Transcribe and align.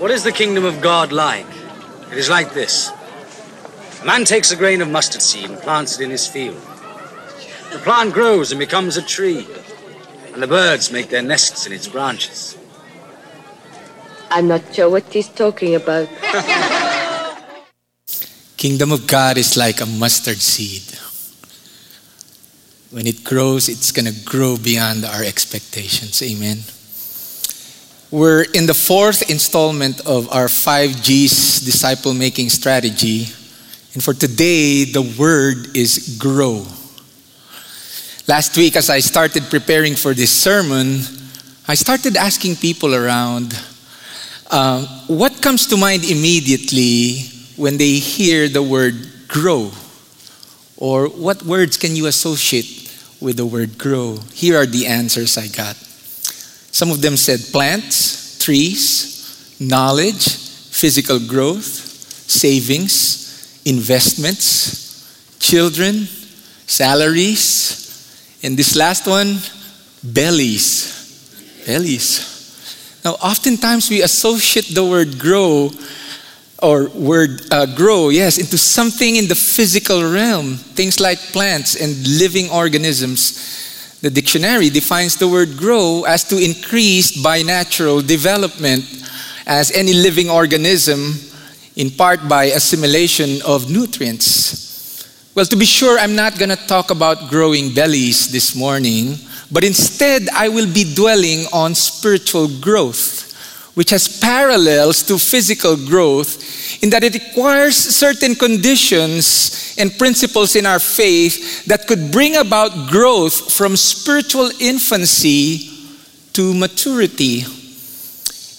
What 0.00 0.10
is 0.10 0.24
the 0.24 0.32
kingdom 0.32 0.64
of 0.64 0.80
God 0.80 1.12
like? 1.12 1.44
It 2.10 2.16
is 2.16 2.30
like 2.30 2.54
this. 2.54 2.90
A 4.00 4.06
man 4.06 4.24
takes 4.24 4.50
a 4.50 4.56
grain 4.56 4.80
of 4.80 4.88
mustard 4.88 5.20
seed 5.20 5.44
and 5.44 5.58
plants 5.58 6.00
it 6.00 6.04
in 6.04 6.08
his 6.08 6.26
field. 6.26 6.56
The 7.70 7.80
plant 7.84 8.14
grows 8.14 8.50
and 8.50 8.58
becomes 8.58 8.96
a 8.96 9.02
tree, 9.02 9.46
and 10.32 10.42
the 10.42 10.46
birds 10.46 10.90
make 10.90 11.10
their 11.10 11.20
nests 11.20 11.66
in 11.66 11.74
its 11.74 11.86
branches. 11.86 12.56
I'm 14.30 14.48
not 14.48 14.74
sure 14.74 14.88
what 14.88 15.04
he's 15.12 15.28
talking 15.28 15.74
about. 15.74 16.08
Kingdom 18.56 18.92
of 18.92 19.06
God 19.06 19.36
is 19.36 19.54
like 19.54 19.82
a 19.82 19.86
mustard 19.86 20.38
seed. 20.38 20.98
When 22.90 23.06
it 23.06 23.22
grows, 23.22 23.68
it's 23.68 23.92
going 23.92 24.06
to 24.06 24.24
grow 24.24 24.56
beyond 24.56 25.04
our 25.04 25.22
expectations. 25.22 26.22
Amen. 26.22 26.60
We're 28.10 28.42
in 28.42 28.66
the 28.66 28.74
fourth 28.74 29.30
installment 29.30 30.00
of 30.00 30.32
our 30.32 30.46
5G's 30.46 31.60
disciple 31.60 32.12
making 32.12 32.48
strategy. 32.48 33.26
And 33.94 34.02
for 34.02 34.14
today, 34.14 34.84
the 34.84 35.02
word 35.16 35.76
is 35.76 36.18
grow. 36.18 36.66
Last 38.26 38.56
week, 38.56 38.76
as 38.76 38.90
I 38.90 38.98
started 38.98 39.44
preparing 39.44 39.94
for 39.94 40.12
this 40.12 40.30
sermon, 40.30 41.02
I 41.68 41.74
started 41.74 42.16
asking 42.16 42.56
people 42.56 42.94
around 42.94 43.54
uh, 44.50 44.84
what 45.06 45.40
comes 45.40 45.68
to 45.68 45.76
mind 45.76 46.04
immediately 46.04 47.30
when 47.56 47.76
they 47.76 47.94
hear 47.94 48.48
the 48.48 48.62
word 48.62 48.94
grow? 49.28 49.70
Or 50.76 51.08
what 51.08 51.44
words 51.44 51.76
can 51.76 51.94
you 51.94 52.06
associate 52.06 52.90
with 53.20 53.36
the 53.36 53.46
word 53.46 53.78
grow? 53.78 54.18
Here 54.32 54.56
are 54.56 54.66
the 54.66 54.86
answers 54.86 55.38
I 55.38 55.46
got. 55.46 55.76
Some 56.80 56.92
of 56.92 57.02
them 57.02 57.18
said 57.18 57.40
plants, 57.52 58.38
trees, 58.38 59.54
knowledge, 59.60 60.34
physical 60.70 61.18
growth, 61.18 61.62
savings, 61.62 63.60
investments, 63.66 65.36
children, 65.38 66.08
salaries, 66.64 68.40
and 68.42 68.56
this 68.56 68.74
last 68.74 69.06
one, 69.06 69.36
bellies. 70.02 71.62
Bellies. 71.66 73.00
Now, 73.04 73.10
oftentimes 73.22 73.90
we 73.90 74.00
associate 74.00 74.74
the 74.74 74.82
word 74.82 75.18
grow 75.18 75.70
or 76.62 76.88
word 76.94 77.42
uh, 77.50 77.66
grow, 77.76 78.08
yes, 78.08 78.38
into 78.38 78.56
something 78.56 79.16
in 79.16 79.28
the 79.28 79.34
physical 79.34 80.02
realm, 80.10 80.56
things 80.56 80.98
like 80.98 81.18
plants 81.18 81.76
and 81.76 81.92
living 82.18 82.48
organisms. 82.48 83.69
The 84.02 84.08
dictionary 84.10 84.70
defines 84.70 85.16
the 85.16 85.28
word 85.28 85.58
grow 85.58 86.04
as 86.08 86.24
to 86.24 86.42
increase 86.42 87.20
by 87.22 87.42
natural 87.42 88.00
development 88.00 88.84
as 89.46 89.70
any 89.72 89.92
living 89.92 90.30
organism, 90.30 91.14
in 91.76 91.90
part 91.90 92.26
by 92.26 92.44
assimilation 92.44 93.42
of 93.42 93.70
nutrients. 93.70 94.70
Well, 95.34 95.44
to 95.44 95.56
be 95.56 95.66
sure, 95.66 95.98
I'm 95.98 96.16
not 96.16 96.38
going 96.38 96.48
to 96.48 96.66
talk 96.66 96.90
about 96.90 97.28
growing 97.28 97.74
bellies 97.74 98.32
this 98.32 98.56
morning, 98.56 99.16
but 99.52 99.64
instead 99.64 100.28
I 100.32 100.48
will 100.48 100.72
be 100.72 100.94
dwelling 100.94 101.44
on 101.52 101.74
spiritual 101.74 102.48
growth, 102.60 103.19
which 103.80 103.88
has 103.88 104.20
parallels 104.20 105.02
to 105.02 105.16
physical 105.16 105.74
growth 105.74 106.82
in 106.82 106.90
that 106.90 107.02
it 107.02 107.14
requires 107.14 107.74
certain 107.74 108.34
conditions 108.34 109.74
and 109.78 109.96
principles 109.96 110.54
in 110.54 110.66
our 110.66 110.78
faith 110.78 111.64
that 111.64 111.86
could 111.86 112.12
bring 112.12 112.36
about 112.36 112.90
growth 112.90 113.50
from 113.50 113.74
spiritual 113.78 114.50
infancy 114.60 115.70
to 116.34 116.52
maturity. 116.52 117.42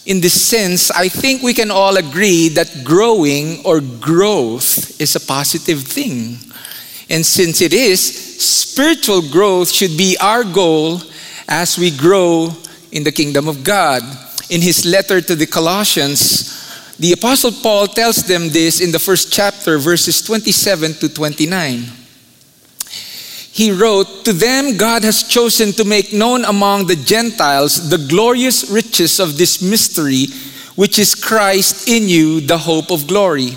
In 0.08 0.22
this 0.22 0.42
sense, 0.42 0.90
I 0.90 1.08
think 1.08 1.44
we 1.44 1.54
can 1.54 1.70
all 1.70 1.98
agree 1.98 2.50
that 2.58 2.84
growing 2.84 3.64
or 3.64 3.80
growth 3.80 5.00
is 5.00 5.16
a 5.16 5.20
positive 5.20 5.84
thing. 5.84 6.40
And 7.12 7.24
since 7.24 7.62
it 7.62 7.74
is, 7.74 8.02
spiritual 8.42 9.22
growth 9.30 9.70
should 9.70 9.96
be 9.96 10.18
our 10.20 10.44
goal 10.44 11.00
as 11.48 11.78
we 11.78 11.96
grow 11.96 12.50
in 12.92 13.04
the 13.04 13.12
kingdom 13.12 13.48
of 13.48 13.64
God. 13.64 14.02
In 14.52 14.62
his 14.62 14.86
letter 14.86 15.22
to 15.22 15.34
the 15.34 15.48
Colossians, 15.48 16.98
the 17.00 17.14
Apostle 17.14 17.54
Paul 17.54 17.88
tells 17.88 18.18
them 18.18 18.50
this 18.50 18.82
in 18.82 18.92
the 18.92 19.00
first 19.00 19.32
chapter, 19.32 19.78
verses 19.78 20.22
27 20.22 20.96
to 20.96 21.08
29. 21.08 21.86
He 23.54 23.72
wrote, 23.72 24.26
To 24.26 24.34
them 24.34 24.76
God 24.76 25.04
has 25.04 25.24
chosen 25.24 25.72
to 25.74 25.86
make 25.86 26.12
known 26.12 26.44
among 26.44 26.88
the 26.88 26.98
Gentiles 26.98 27.90
the 27.90 27.98
glorious 28.10 28.70
riches 28.70 29.22
of 29.22 29.38
this 29.38 29.62
mystery, 29.62 30.28
which 30.76 31.00
is 31.00 31.16
Christ 31.16 31.88
in 31.88 32.10
you, 32.10 32.42
the 32.42 32.58
hope 32.58 32.92
of 32.92 33.08
glory. 33.08 33.56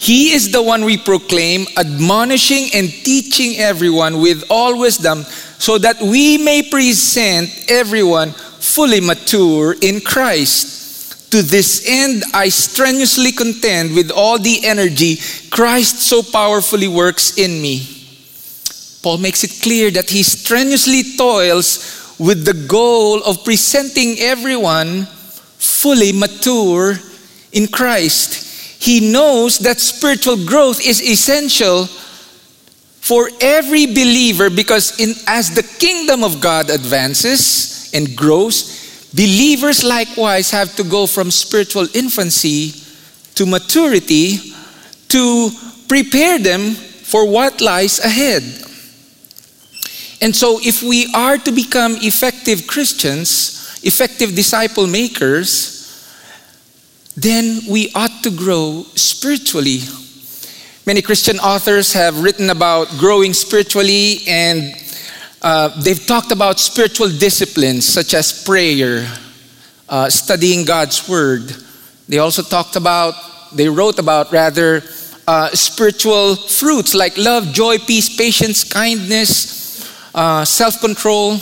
He 0.00 0.32
is 0.32 0.50
the 0.50 0.62
one 0.62 0.84
we 0.84 0.96
proclaim, 0.96 1.64
admonishing 1.76 2.70
and 2.74 2.88
teaching 2.88 3.56
everyone 3.58 4.20
with 4.20 4.42
all 4.50 4.80
wisdom, 4.80 5.22
so 5.58 5.78
that 5.78 6.00
we 6.00 6.38
may 6.38 6.68
present 6.68 7.50
everyone 7.68 8.34
fully 8.78 9.00
mature 9.00 9.74
in 9.82 10.00
Christ. 10.00 11.32
To 11.32 11.42
this 11.42 11.82
end, 11.84 12.22
I 12.32 12.48
strenuously 12.48 13.32
contend 13.32 13.92
with 13.92 14.12
all 14.12 14.38
the 14.38 14.64
energy 14.64 15.16
Christ 15.50 15.98
so 16.02 16.22
powerfully 16.22 16.86
works 16.86 17.36
in 17.36 17.60
me. 17.60 17.82
Paul 19.02 19.18
makes 19.18 19.42
it 19.42 19.60
clear 19.64 19.90
that 19.90 20.08
he 20.08 20.22
strenuously 20.22 21.16
toils 21.16 22.14
with 22.20 22.44
the 22.44 22.54
goal 22.68 23.20
of 23.24 23.42
presenting 23.42 24.20
everyone 24.20 25.06
fully 25.58 26.12
mature 26.12 26.94
in 27.50 27.66
Christ. 27.66 28.80
He 28.80 29.10
knows 29.10 29.58
that 29.58 29.80
spiritual 29.80 30.46
growth 30.46 30.78
is 30.86 31.02
essential 31.02 31.86
for 33.02 33.28
every 33.40 33.86
believer 33.86 34.50
because 34.50 35.00
in, 35.00 35.14
as 35.26 35.50
the 35.50 35.64
kingdom 35.64 36.22
of 36.22 36.40
God 36.40 36.70
advances 36.70 37.77
and 37.92 38.16
grows, 38.16 38.88
Believers 39.14 39.84
likewise 39.84 40.50
have 40.50 40.76
to 40.76 40.84
go 40.84 41.06
from 41.06 41.30
spiritual 41.30 41.88
infancy 41.94 42.74
to 43.34 43.46
maturity 43.46 44.38
to 45.08 45.50
prepare 45.88 46.38
them 46.38 46.74
for 46.74 47.26
what 47.26 47.60
lies 47.62 47.98
ahead. 48.00 48.42
And 50.20 50.34
so, 50.34 50.58
if 50.60 50.82
we 50.82 51.10
are 51.14 51.38
to 51.38 51.52
become 51.52 51.96
effective 52.02 52.66
Christians, 52.66 53.80
effective 53.82 54.34
disciple 54.34 54.86
makers, 54.86 55.78
then 57.16 57.60
we 57.70 57.90
ought 57.94 58.22
to 58.24 58.30
grow 58.30 58.84
spiritually. 58.94 59.80
Many 60.84 61.00
Christian 61.00 61.38
authors 61.38 61.92
have 61.94 62.22
written 62.22 62.50
about 62.50 62.88
growing 62.98 63.32
spiritually 63.32 64.20
and 64.26 64.74
uh, 65.42 65.68
they've 65.82 66.04
talked 66.04 66.32
about 66.32 66.58
spiritual 66.58 67.08
disciplines 67.08 67.86
such 67.86 68.14
as 68.14 68.42
prayer, 68.44 69.06
uh, 69.88 70.10
studying 70.10 70.64
God's 70.64 71.08
Word. 71.08 71.54
They 72.08 72.18
also 72.18 72.42
talked 72.42 72.76
about, 72.76 73.14
they 73.54 73.68
wrote 73.68 73.98
about 73.98 74.32
rather, 74.32 74.82
uh, 75.28 75.50
spiritual 75.50 76.34
fruits 76.36 76.94
like 76.94 77.16
love, 77.16 77.52
joy, 77.52 77.78
peace, 77.78 78.16
patience, 78.16 78.64
kindness, 78.64 79.86
uh, 80.14 80.44
self 80.44 80.80
control, 80.80 81.38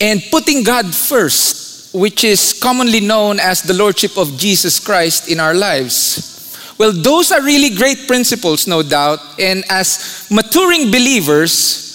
and 0.00 0.22
putting 0.30 0.64
God 0.64 0.92
first, 0.92 1.94
which 1.94 2.24
is 2.24 2.58
commonly 2.60 3.00
known 3.00 3.38
as 3.38 3.62
the 3.62 3.74
Lordship 3.74 4.16
of 4.16 4.38
Jesus 4.38 4.80
Christ 4.80 5.28
in 5.28 5.38
our 5.38 5.54
lives. 5.54 6.30
Well, 6.78 6.92
those 6.92 7.30
are 7.30 7.42
really 7.42 7.76
great 7.76 8.08
principles, 8.08 8.66
no 8.66 8.82
doubt. 8.82 9.20
And 9.38 9.62
as 9.68 10.26
maturing 10.30 10.90
believers, 10.90 11.91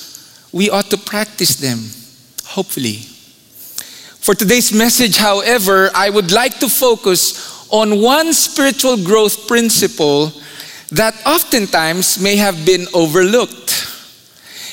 we 0.57 0.71
ought 0.71 0.89
to 0.89 0.97
practice 0.97 1.55
them, 1.57 1.77
hopefully. 2.43 3.05
For 4.25 4.33
today's 4.33 4.73
message, 4.73 5.15
however, 5.15 5.91
I 5.93 6.09
would 6.09 6.31
like 6.31 6.57
to 6.61 6.67
focus 6.67 7.69
on 7.69 8.01
one 8.01 8.33
spiritual 8.33 8.97
growth 9.05 9.47
principle 9.47 10.33
that 10.91 11.13
oftentimes 11.27 12.19
may 12.19 12.37
have 12.37 12.65
been 12.65 12.87
overlooked, 12.95 13.87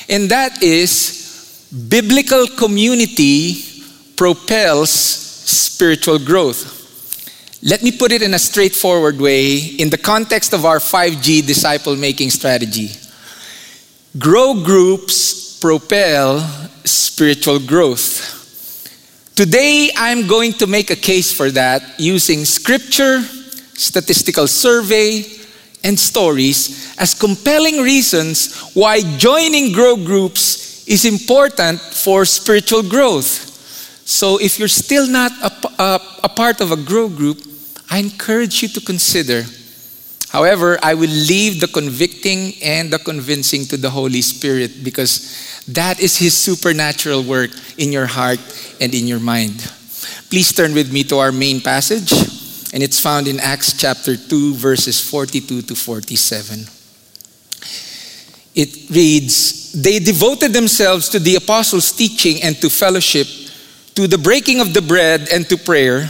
and 0.09 0.27
that 0.31 0.63
is 0.63 1.69
biblical 1.87 2.47
community 2.47 3.61
propels 4.15 4.89
spiritual 4.89 6.17
growth. 6.17 6.73
Let 7.61 7.83
me 7.83 7.91
put 7.91 8.11
it 8.11 8.23
in 8.23 8.33
a 8.33 8.39
straightforward 8.39 9.21
way 9.21 9.57
in 9.57 9.91
the 9.91 9.99
context 9.99 10.51
of 10.53 10.65
our 10.65 10.79
5G 10.79 11.45
disciple 11.45 11.95
making 11.95 12.31
strategy. 12.31 12.89
Grow 14.17 14.63
groups 14.63 15.44
propel 15.59 16.39
spiritual 16.83 17.59
growth. 17.59 18.33
Today, 19.35 19.89
I'm 19.95 20.27
going 20.27 20.53
to 20.53 20.67
make 20.67 20.91
a 20.91 20.95
case 20.95 21.31
for 21.31 21.51
that 21.51 21.99
using 21.99 22.45
scripture, 22.45 23.21
statistical 23.73 24.47
survey, 24.47 25.25
and 25.83 25.99
stories 25.99 26.95
as 26.97 27.13
compelling 27.13 27.81
reasons 27.81 28.59
why 28.73 29.01
joining 29.17 29.71
grow 29.71 29.95
groups 29.95 30.87
is 30.87 31.05
important 31.05 31.79
for 31.79 32.25
spiritual 32.25 32.83
growth. 32.83 33.51
So, 34.05 34.39
if 34.39 34.57
you're 34.57 34.67
still 34.67 35.07
not 35.07 35.31
a, 35.43 35.81
a, 35.81 36.01
a 36.23 36.29
part 36.29 36.61
of 36.61 36.71
a 36.71 36.77
grow 36.77 37.09
group, 37.09 37.41
I 37.89 37.99
encourage 37.99 38.61
you 38.61 38.69
to 38.69 38.81
consider. 38.81 39.43
However, 40.35 40.77
I 40.83 40.95
will 40.95 41.15
leave 41.31 41.61
the 41.61 41.67
convicting 41.69 42.55
and 42.61 42.91
the 42.91 42.99
convincing 42.99 43.63
to 43.67 43.77
the 43.77 43.89
Holy 43.89 44.21
Spirit 44.21 44.83
because 44.83 45.63
that 45.69 46.01
is 46.01 46.17
His 46.17 46.35
supernatural 46.35 47.23
work 47.23 47.51
in 47.77 47.93
your 47.93 48.05
heart 48.05 48.43
and 48.81 48.93
in 48.93 49.07
your 49.07 49.21
mind. 49.21 49.63
Please 50.29 50.51
turn 50.51 50.73
with 50.73 50.91
me 50.91 51.05
to 51.05 51.19
our 51.19 51.31
main 51.31 51.61
passage, 51.61 52.11
and 52.73 52.83
it's 52.83 52.99
found 52.99 53.29
in 53.29 53.39
Acts 53.39 53.79
chapter 53.79 54.17
2, 54.17 54.55
verses 54.55 54.99
42 54.99 55.61
to 55.61 55.73
47. 55.73 56.65
It 58.55 58.89
reads 58.89 59.71
They 59.71 59.99
devoted 59.99 60.51
themselves 60.51 61.07
to 61.15 61.19
the 61.19 61.37
apostles' 61.37 61.93
teaching 61.93 62.43
and 62.43 62.57
to 62.57 62.69
fellowship, 62.69 63.27
to 63.95 64.05
the 64.05 64.17
breaking 64.17 64.59
of 64.59 64.73
the 64.73 64.81
bread 64.81 65.29
and 65.31 65.47
to 65.47 65.55
prayer. 65.55 66.09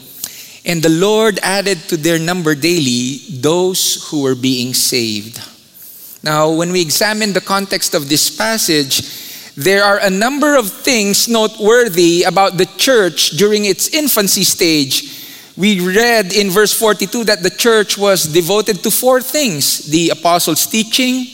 And 0.65 0.83
the 0.83 0.89
Lord 0.89 1.39
added 1.41 1.79
to 1.89 1.97
their 1.97 2.19
number 2.19 2.53
daily 2.53 3.17
those 3.29 4.09
who 4.09 4.21
were 4.21 4.35
being 4.35 4.73
saved. 4.73 5.41
Now, 6.23 6.51
when 6.51 6.71
we 6.71 6.81
examine 6.81 7.33
the 7.33 7.41
context 7.41 7.95
of 7.95 8.07
this 8.07 8.29
passage, 8.29 9.01
there 9.55 9.83
are 9.83 9.97
a 9.97 10.09
number 10.09 10.55
of 10.55 10.71
things 10.71 11.27
noteworthy 11.27 12.23
about 12.23 12.57
the 12.57 12.67
church 12.77 13.31
during 13.31 13.65
its 13.65 13.89
infancy 13.89 14.43
stage. 14.43 15.19
We 15.57 15.79
read 15.79 16.31
in 16.31 16.49
verse 16.49 16.73
42 16.73 17.25
that 17.25 17.43
the 17.43 17.49
church 17.49 17.97
was 17.97 18.23
devoted 18.23 18.83
to 18.83 18.91
four 18.91 19.21
things 19.21 19.89
the 19.89 20.09
apostles' 20.09 20.67
teaching, 20.67 21.25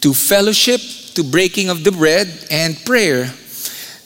to 0.00 0.12
fellowship, 0.12 0.80
to 1.14 1.22
breaking 1.24 1.70
of 1.70 1.82
the 1.82 1.92
bread, 1.92 2.28
and 2.50 2.76
prayer. 2.84 3.32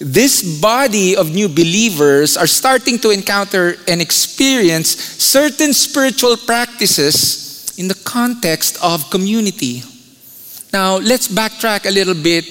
This 0.00 0.60
body 0.60 1.14
of 1.14 1.34
new 1.34 1.46
believers 1.46 2.38
are 2.38 2.46
starting 2.46 2.98
to 3.00 3.10
encounter 3.10 3.76
and 3.86 4.00
experience 4.00 4.96
certain 4.96 5.74
spiritual 5.74 6.38
practices 6.38 7.74
in 7.76 7.86
the 7.86 8.00
context 8.04 8.82
of 8.82 9.10
community. 9.10 9.82
Now, 10.72 10.96
let's 10.96 11.28
backtrack 11.28 11.84
a 11.84 11.90
little 11.90 12.14
bit 12.14 12.46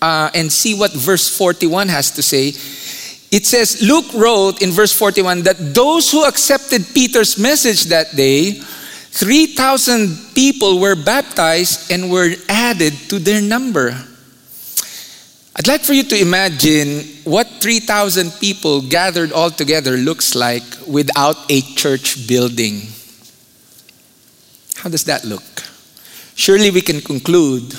uh, 0.00 0.30
and 0.32 0.50
see 0.52 0.78
what 0.78 0.92
verse 0.92 1.26
41 1.36 1.88
has 1.88 2.12
to 2.12 2.22
say. 2.22 2.48
It 3.34 3.44
says, 3.44 3.82
Luke 3.82 4.14
wrote 4.14 4.62
in 4.62 4.70
verse 4.70 4.92
41 4.92 5.42
that 5.42 5.74
those 5.74 6.12
who 6.12 6.24
accepted 6.24 6.86
Peter's 6.94 7.36
message 7.36 7.86
that 7.86 8.14
day 8.14 8.52
3,000 8.52 10.34
people 10.36 10.78
were 10.78 10.94
baptized 10.94 11.90
and 11.90 12.12
were 12.12 12.30
added 12.48 12.92
to 13.08 13.18
their 13.18 13.42
number. 13.42 13.96
I'd 15.58 15.66
like 15.66 15.82
for 15.82 15.94
you 15.94 16.02
to 16.02 16.20
imagine 16.20 17.04
what 17.24 17.46
3,000 17.60 18.30
people 18.40 18.82
gathered 18.82 19.32
all 19.32 19.50
together 19.50 19.96
looks 19.96 20.34
like 20.34 20.62
without 20.86 21.36
a 21.50 21.62
church 21.62 22.28
building. 22.28 22.82
How 24.76 24.90
does 24.90 25.04
that 25.04 25.24
look? 25.24 25.42
Surely 26.34 26.70
we 26.70 26.82
can 26.82 27.00
conclude, 27.00 27.74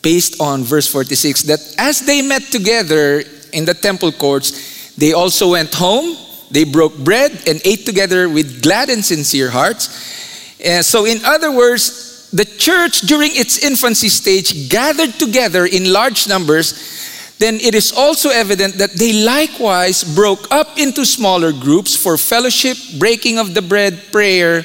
based 0.00 0.40
on 0.40 0.64
verse 0.64 0.86
46, 0.86 1.42
that 1.42 1.74
as 1.76 2.00
they 2.00 2.22
met 2.22 2.42
together 2.44 3.22
in 3.52 3.66
the 3.66 3.74
temple 3.74 4.12
courts, 4.12 4.94
they 4.96 5.12
also 5.12 5.50
went 5.50 5.74
home, 5.74 6.16
they 6.50 6.64
broke 6.64 6.96
bread 6.96 7.32
and 7.46 7.60
ate 7.66 7.84
together 7.84 8.28
with 8.28 8.62
glad 8.62 8.88
and 8.88 9.04
sincere 9.04 9.50
hearts 9.50 10.20
and 10.62 10.84
so, 10.84 11.06
in 11.06 11.24
other 11.24 11.50
words, 11.50 12.28
the 12.30 12.44
church 12.44 13.00
during 13.02 13.30
its 13.34 13.64
infancy 13.64 14.08
stage 14.08 14.68
gathered 14.68 15.14
together 15.14 15.66
in 15.66 15.92
large 15.92 16.28
numbers. 16.28 17.08
Then 17.40 17.56
it 17.56 17.74
is 17.74 17.90
also 17.90 18.28
evident 18.28 18.74
that 18.76 18.92
they 18.92 19.24
likewise 19.24 20.04
broke 20.04 20.46
up 20.52 20.76
into 20.76 21.06
smaller 21.06 21.52
groups 21.52 21.96
for 21.96 22.18
fellowship, 22.18 22.76
breaking 22.98 23.38
of 23.38 23.54
the 23.54 23.62
bread, 23.62 23.98
prayer, 24.12 24.62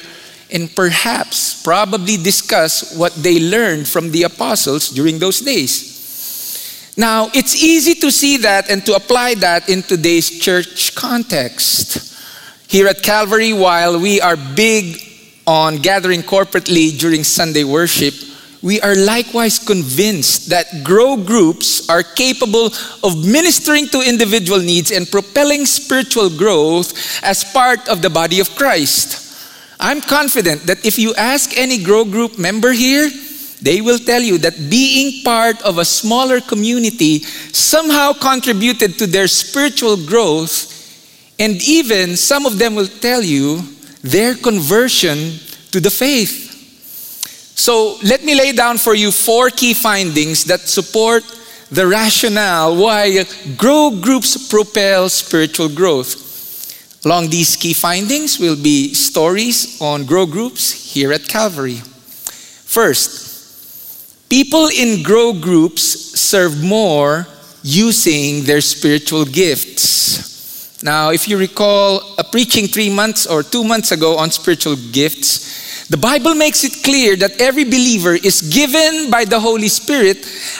and 0.52 0.68
perhaps 0.76 1.62
probably 1.64 2.18
discuss 2.18 2.94
what 2.94 3.14
they 3.14 3.40
learned 3.40 3.88
from 3.88 4.12
the 4.12 4.24
apostles 4.24 4.90
during 4.90 5.18
those 5.18 5.40
days. 5.40 6.92
Now, 6.98 7.30
it's 7.32 7.56
easy 7.56 7.94
to 7.94 8.12
see 8.12 8.36
that 8.38 8.70
and 8.70 8.84
to 8.84 8.94
apply 8.94 9.36
that 9.36 9.70
in 9.70 9.82
today's 9.82 10.28
church 10.38 10.94
context. 10.94 12.12
Here 12.68 12.88
at 12.88 13.02
Calvary, 13.02 13.54
while 13.54 13.98
we 13.98 14.20
are 14.20 14.36
big 14.36 15.00
on 15.46 15.78
gathering 15.78 16.20
corporately 16.20 16.98
during 16.98 17.24
Sunday 17.24 17.64
worship, 17.64 18.12
we 18.66 18.80
are 18.80 18.96
likewise 18.96 19.60
convinced 19.60 20.50
that 20.50 20.82
grow 20.82 21.16
groups 21.16 21.88
are 21.88 22.02
capable 22.02 22.66
of 23.06 23.14
ministering 23.24 23.86
to 23.86 24.02
individual 24.02 24.58
needs 24.58 24.90
and 24.90 25.08
propelling 25.08 25.64
spiritual 25.64 26.28
growth 26.28 26.90
as 27.22 27.44
part 27.44 27.86
of 27.86 28.02
the 28.02 28.10
body 28.10 28.40
of 28.40 28.50
Christ. 28.56 29.22
I'm 29.78 30.00
confident 30.00 30.66
that 30.66 30.84
if 30.84 30.98
you 30.98 31.14
ask 31.14 31.56
any 31.56 31.80
grow 31.80 32.04
group 32.04 32.40
member 32.40 32.72
here, 32.72 33.08
they 33.62 33.80
will 33.80 34.00
tell 34.00 34.20
you 34.20 34.36
that 34.38 34.68
being 34.68 35.22
part 35.22 35.62
of 35.62 35.78
a 35.78 35.84
smaller 35.84 36.40
community 36.40 37.20
somehow 37.20 38.14
contributed 38.14 38.98
to 38.98 39.06
their 39.06 39.28
spiritual 39.28 39.96
growth, 39.96 40.74
and 41.38 41.62
even 41.62 42.16
some 42.16 42.44
of 42.44 42.58
them 42.58 42.74
will 42.74 42.90
tell 42.98 43.22
you 43.22 43.62
their 44.02 44.34
conversion 44.34 45.38
to 45.70 45.78
the 45.78 45.90
faith. 45.90 46.45
So 47.56 47.96
let 48.04 48.22
me 48.22 48.34
lay 48.34 48.52
down 48.52 48.76
for 48.76 48.94
you 48.94 49.10
four 49.10 49.48
key 49.48 49.72
findings 49.72 50.44
that 50.44 50.60
support 50.60 51.24
the 51.72 51.86
rationale 51.86 52.76
why 52.76 53.24
grow 53.56 53.98
groups 53.98 54.48
propel 54.48 55.08
spiritual 55.08 55.70
growth. 55.70 56.22
Along 57.04 57.30
these 57.30 57.56
key 57.56 57.72
findings 57.72 58.38
will 58.38 58.62
be 58.62 58.92
stories 58.92 59.80
on 59.80 60.04
grow 60.04 60.26
groups 60.26 60.92
here 60.92 61.12
at 61.12 61.26
Calvary. 61.26 61.76
First, 61.76 64.28
people 64.28 64.68
in 64.68 65.02
grow 65.02 65.32
groups 65.32 65.82
serve 66.20 66.62
more 66.62 67.26
using 67.62 68.44
their 68.44 68.60
spiritual 68.60 69.24
gifts. 69.24 70.82
Now, 70.82 71.10
if 71.10 71.26
you 71.26 71.38
recall 71.38 72.02
a 72.18 72.22
preaching 72.22 72.66
three 72.66 72.90
months 72.90 73.26
or 73.26 73.42
two 73.42 73.64
months 73.64 73.92
ago 73.92 74.18
on 74.18 74.30
spiritual 74.30 74.76
gifts, 74.92 75.65
the 75.88 75.96
Bible 75.96 76.34
makes 76.34 76.64
it 76.64 76.82
clear 76.82 77.14
that 77.16 77.40
every 77.40 77.64
believer 77.64 78.14
is 78.14 78.42
given 78.42 79.08
by 79.08 79.24
the 79.24 79.38
Holy 79.38 79.68
Spirit 79.68 80.18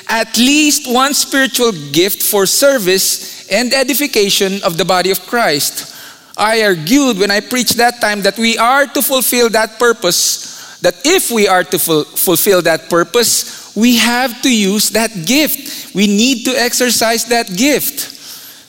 at 0.08 0.36
least 0.38 0.92
one 0.92 1.14
spiritual 1.14 1.72
gift 1.90 2.22
for 2.22 2.46
service 2.46 3.50
and 3.50 3.74
edification 3.74 4.62
of 4.62 4.76
the 4.76 4.84
body 4.84 5.10
of 5.10 5.20
Christ. 5.26 5.94
I 6.36 6.62
argued 6.62 7.18
when 7.18 7.30
I 7.30 7.40
preached 7.40 7.76
that 7.78 8.00
time 8.00 8.22
that 8.22 8.38
we 8.38 8.56
are 8.56 8.86
to 8.86 9.02
fulfill 9.02 9.48
that 9.50 9.78
purpose, 9.78 10.78
that 10.80 10.94
if 11.04 11.30
we 11.30 11.48
are 11.48 11.64
to 11.64 11.78
ful- 11.78 12.04
fulfill 12.04 12.62
that 12.62 12.88
purpose, 12.88 13.74
we 13.74 13.96
have 13.96 14.42
to 14.42 14.54
use 14.54 14.90
that 14.90 15.10
gift. 15.26 15.94
We 15.94 16.06
need 16.06 16.44
to 16.44 16.52
exercise 16.52 17.24
that 17.26 17.56
gift. 17.56 18.14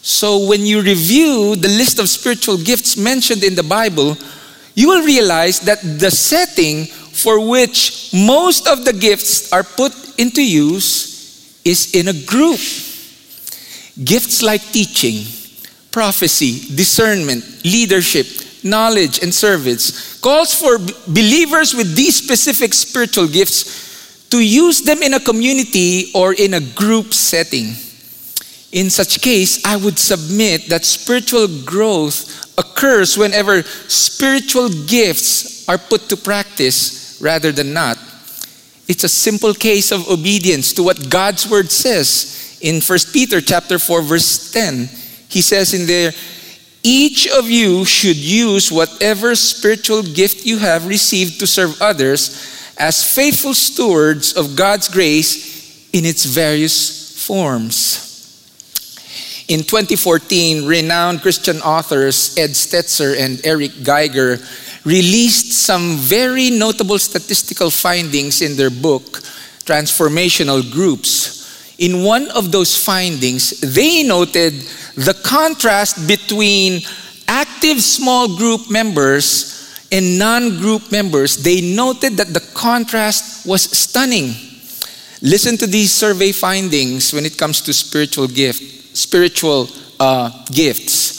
So, 0.01 0.47
when 0.47 0.65
you 0.65 0.81
review 0.81 1.55
the 1.55 1.67
list 1.67 1.99
of 1.99 2.07
spiritual 2.07 2.57
gifts 2.57 2.95
mentioned 2.95 3.43
in 3.43 3.55
the 3.55 3.63
Bible, 3.63 4.17
you 4.77 4.89
will 4.89 5.03
realize 5.03 5.61
that 5.61 5.81
the 5.81 6.11
setting 6.11 6.85
for 6.85 7.49
which 7.49 8.13
most 8.13 8.67
of 8.67 8.85
the 8.85 8.93
gifts 8.93 9.51
are 9.51 9.63
put 9.63 9.91
into 10.19 10.39
use 10.39 11.59
is 11.65 11.95
in 11.95 12.07
a 12.09 12.25
group. 12.25 12.59
Gifts 14.03 14.43
like 14.43 14.61
teaching, 14.61 15.25
prophecy, 15.89 16.75
discernment, 16.75 17.43
leadership, 17.65 18.27
knowledge, 18.63 19.23
and 19.23 19.33
service 19.33 20.19
calls 20.21 20.53
for 20.53 20.77
believers 21.11 21.73
with 21.73 21.95
these 21.95 22.15
specific 22.15 22.71
spiritual 22.75 23.27
gifts 23.27 24.29
to 24.29 24.37
use 24.37 24.83
them 24.83 25.01
in 25.01 25.15
a 25.15 25.19
community 25.19 26.11
or 26.13 26.35
in 26.35 26.53
a 26.53 26.61
group 26.61 27.15
setting. 27.15 27.73
In 28.71 28.89
such 28.89 29.21
case, 29.21 29.63
I 29.65 29.77
would 29.77 29.97
submit 29.97 30.67
that 30.69 30.83
spiritual 30.83 31.47
growth 31.63 32.57
occurs 32.57 33.17
whenever 33.17 33.63
spiritual 33.63 34.69
gifts 34.87 35.67
are 35.69 35.77
put 35.77 36.09
to 36.09 36.17
practice 36.17 37.19
rather 37.21 37.51
than 37.51 37.73
not. 37.73 37.97
It's 38.87 39.03
a 39.03 39.09
simple 39.09 39.53
case 39.53 39.91
of 39.91 40.09
obedience 40.09 40.73
to 40.73 40.83
what 40.83 41.09
God's 41.09 41.49
word 41.49 41.71
says 41.71 42.59
in 42.61 42.81
1 42.81 42.99
Peter 43.13 43.41
chapter 43.41 43.79
4 43.79 44.01
verse 44.01 44.51
10. 44.51 44.89
He 45.29 45.41
says 45.41 45.73
in 45.73 45.85
there, 45.87 46.11
each 46.83 47.27
of 47.27 47.49
you 47.49 47.83
should 47.83 48.15
use 48.15 48.71
whatever 48.71 49.35
spiritual 49.35 50.03
gift 50.03 50.45
you 50.45 50.57
have 50.57 50.87
received 50.87 51.39
to 51.39 51.47
serve 51.47 51.81
others 51.81 52.73
as 52.77 53.03
faithful 53.03 53.53
stewards 53.53 54.33
of 54.33 54.55
God's 54.55 54.87
grace 54.87 55.89
in 55.91 56.05
its 56.05 56.23
various 56.23 57.25
forms. 57.25 58.06
In 59.47 59.63
2014, 59.63 60.65
renowned 60.65 61.21
Christian 61.21 61.61
authors 61.61 62.37
Ed 62.37 62.49
Stetzer 62.49 63.17
and 63.17 63.39
Eric 63.45 63.81
Geiger 63.81 64.39
released 64.83 65.53
some 65.53 65.95
very 65.95 66.49
notable 66.49 66.99
statistical 66.99 67.71
findings 67.71 68.41
in 68.41 68.57
their 68.57 68.69
book, 68.69 69.23
Transformational 69.63 70.69
Groups. 70.69 71.47
In 71.79 72.03
one 72.03 72.29
of 72.31 72.51
those 72.51 72.75
findings, 72.75 73.61
they 73.61 74.03
noted 74.03 74.53
the 74.95 75.15
contrast 75.23 76.05
between 76.09 76.81
active 77.29 77.81
small 77.81 78.35
group 78.35 78.69
members 78.69 79.87
and 79.93 80.19
non 80.19 80.57
group 80.57 80.91
members. 80.91 81.37
They 81.37 81.73
noted 81.73 82.17
that 82.17 82.33
the 82.33 82.43
contrast 82.53 83.47
was 83.47 83.61
stunning. 83.61 84.35
Listen 85.21 85.55
to 85.57 85.67
these 85.67 85.93
survey 85.93 86.33
findings 86.33 87.13
when 87.13 87.25
it 87.25 87.37
comes 87.37 87.61
to 87.61 87.71
spiritual 87.71 88.27
gift 88.27 88.76
spiritual 88.97 89.69
uh, 89.99 90.31
gifts. 90.51 91.15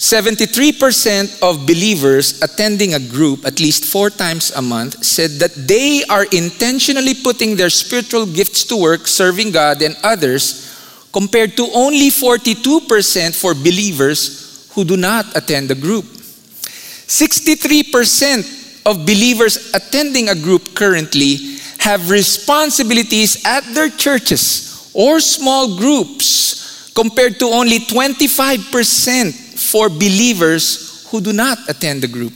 73% 0.00 1.42
of 1.42 1.66
believers 1.66 2.40
attending 2.40 2.94
a 2.94 2.98
group 2.98 3.44
at 3.44 3.60
least 3.60 3.84
four 3.84 4.08
times 4.08 4.50
a 4.56 4.62
month 4.62 5.04
said 5.04 5.32
that 5.32 5.52
they 5.68 6.02
are 6.08 6.24
intentionally 6.32 7.12
putting 7.12 7.54
their 7.54 7.68
spiritual 7.68 8.24
gifts 8.24 8.64
to 8.64 8.80
work 8.80 9.06
serving 9.06 9.52
God 9.52 9.82
and 9.82 9.94
others, 10.02 10.68
compared 11.12 11.54
to 11.56 11.68
only 11.74 12.08
42% 12.08 13.38
for 13.38 13.52
believers 13.52 14.70
who 14.72 14.84
do 14.84 14.96
not 14.96 15.36
attend 15.36 15.70
a 15.70 15.74
group. 15.74 16.04
63% 16.04 18.86
of 18.86 19.04
believers 19.04 19.70
attending 19.74 20.30
a 20.30 20.34
group 20.34 20.74
currently 20.74 21.58
have 21.78 22.08
responsibilities 22.08 23.44
at 23.44 23.64
their 23.74 23.90
churches 23.90 24.90
or 24.94 25.20
small 25.20 25.76
groups 25.76 26.59
compared 26.94 27.38
to 27.38 27.46
only 27.46 27.78
25% 27.78 29.32
for 29.70 29.88
believers 29.88 31.08
who 31.10 31.20
do 31.20 31.32
not 31.32 31.58
attend 31.68 32.02
the 32.02 32.08
group. 32.08 32.32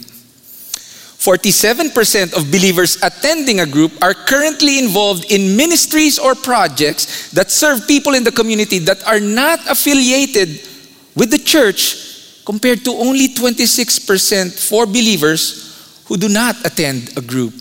47% 1.25 2.37
of 2.37 2.51
believers 2.51 3.03
attending 3.03 3.61
a 3.61 3.67
group 3.67 3.93
are 4.03 4.13
currently 4.13 4.79
involved 4.79 5.33
in 5.33 5.57
ministries 5.57 6.19
or 6.19 6.35
projects 6.35 7.31
that 7.31 7.51
serve 7.51 7.89
people 7.89 8.15
in 8.15 8.25
the 8.25 8.33
community 8.33 8.79
that 8.81 9.03
are 9.07 9.21
not 9.21 9.59
affiliated 9.71 10.61
with 11.17 11.31
the 11.31 11.39
church, 11.39 12.45
compared 12.45 12.85
to 12.85 12.91
only 12.91 13.29
26% 13.29 14.69
for 14.69 14.85
believers 14.85 16.05
who 16.05 16.19
do 16.19 16.29
not 16.29 16.57
attend 16.67 17.17
a 17.17 17.23
group. 17.23 17.55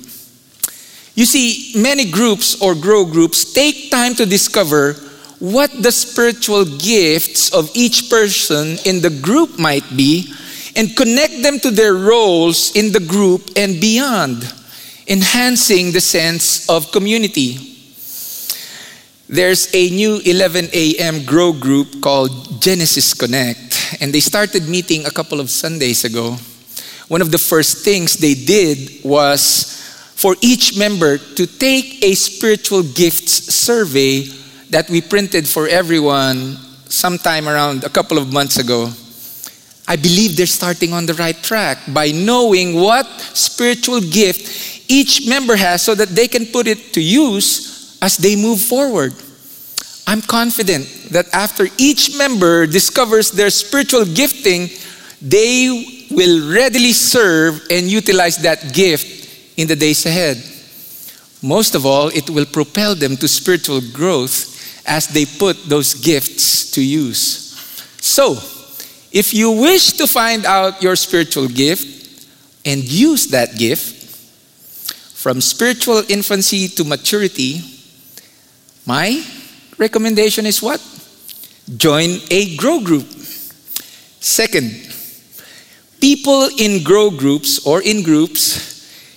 You 1.15 1.25
see, 1.25 1.71
many 1.79 2.11
groups 2.11 2.61
or 2.61 2.75
grow 2.75 3.05
groups 3.05 3.53
take 3.53 3.89
time 3.91 4.13
to 4.15 4.25
discover 4.25 4.95
what 5.43 5.69
the 5.83 5.91
spiritual 5.91 6.63
gifts 6.63 7.51
of 7.51 7.69
each 7.75 8.09
person 8.09 8.77
in 8.85 9.01
the 9.01 9.09
group 9.09 9.59
might 9.59 9.83
be 9.91 10.31
and 10.73 10.95
connect 10.95 11.43
them 11.43 11.59
to 11.59 11.69
their 11.69 11.95
roles 11.95 12.73
in 12.77 12.93
the 12.93 12.99
group 13.01 13.51
and 13.57 13.81
beyond, 13.81 14.41
enhancing 15.05 15.91
the 15.91 15.99
sense 15.99 16.69
of 16.69 16.89
community. 16.93 17.57
There's 19.27 19.67
a 19.75 19.89
new 19.89 20.21
11 20.23 20.69
a.m. 20.71 21.25
grow 21.25 21.51
group 21.51 22.01
called 22.01 22.61
Genesis 22.61 23.13
Connect, 23.13 23.97
and 23.99 24.13
they 24.13 24.21
started 24.21 24.69
meeting 24.69 25.05
a 25.05 25.11
couple 25.11 25.41
of 25.41 25.49
Sundays 25.49 26.05
ago. 26.05 26.37
One 27.09 27.21
of 27.21 27.31
the 27.31 27.37
first 27.37 27.83
things 27.83 28.15
they 28.15 28.33
did 28.33 29.03
was 29.03 29.83
for 30.15 30.37
each 30.39 30.77
member 30.77 31.17
to 31.17 31.45
take 31.45 32.01
a 32.01 32.15
spiritual 32.15 32.83
gifts 32.83 33.53
survey 33.53 34.23
that 34.73 34.89
we 34.89 35.01
printed 35.01 35.47
for 35.47 35.67
everyone 35.67 36.57
sometime 36.89 37.47
around 37.47 37.83
a 37.83 37.89
couple 37.89 38.17
of 38.17 38.33
months 38.33 38.57
ago, 38.57 38.89
I 39.87 39.95
believe 39.95 40.35
they're 40.35 40.47
starting 40.47 40.93
on 40.93 41.05
the 41.05 41.13
right 41.13 41.37
track 41.37 41.77
by 41.93 42.09
knowing 42.09 42.73
what 42.73 43.05
spiritual 43.37 44.01
gift 44.01 44.89
each 44.89 45.27
member 45.29 45.55
has 45.55 45.83
so 45.83 45.93
that 45.93 46.09
they 46.09 46.27
can 46.27 46.47
put 46.47 46.65
it 46.65 46.91
to 46.93 47.01
use 47.01 47.99
as 48.01 48.17
they 48.17 48.35
move 48.35 48.61
forward. 48.61 49.13
I'm 50.07 50.21
confident 50.21 50.89
that 51.11 51.31
after 51.33 51.67
each 51.77 52.17
member 52.17 52.65
discovers 52.65 53.29
their 53.29 53.51
spiritual 53.51 54.05
gifting, 54.05 54.69
they 55.21 56.07
will 56.09 56.51
readily 56.51 56.93
serve 56.93 57.61
and 57.69 57.85
utilize 57.85 58.37
that 58.37 58.73
gift 58.73 59.55
in 59.55 59.67
the 59.67 59.75
days 59.75 60.05
ahead. 60.07 60.37
Most 61.43 61.75
of 61.75 61.85
all, 61.85 62.07
it 62.07 62.27
will 62.29 62.45
propel 62.45 62.95
them 62.95 63.15
to 63.17 63.27
spiritual 63.27 63.81
growth 63.93 64.52
as 64.85 65.07
they 65.07 65.25
put 65.25 65.57
those 65.65 65.93
gifts 65.93 66.71
to 66.71 66.83
use. 66.83 67.55
So, 68.01 68.37
if 69.11 69.33
you 69.33 69.51
wish 69.51 69.93
to 69.93 70.07
find 70.07 70.45
out 70.45 70.81
your 70.81 70.95
spiritual 70.95 71.47
gift 71.47 72.27
and 72.65 72.83
use 72.83 73.27
that 73.27 73.57
gift 73.57 74.15
from 75.15 75.39
spiritual 75.39 76.03
infancy 76.09 76.67
to 76.67 76.83
maturity, 76.83 77.61
my 78.85 79.23
recommendation 79.77 80.45
is 80.45 80.61
what? 80.61 80.81
Join 81.77 82.19
a 82.29 82.55
grow 82.57 82.81
group. 82.81 83.05
Second, 84.19 84.71
people 86.01 86.49
in 86.57 86.83
grow 86.83 87.09
groups 87.09 87.65
or 87.65 87.81
in 87.81 88.03
groups 88.03 88.73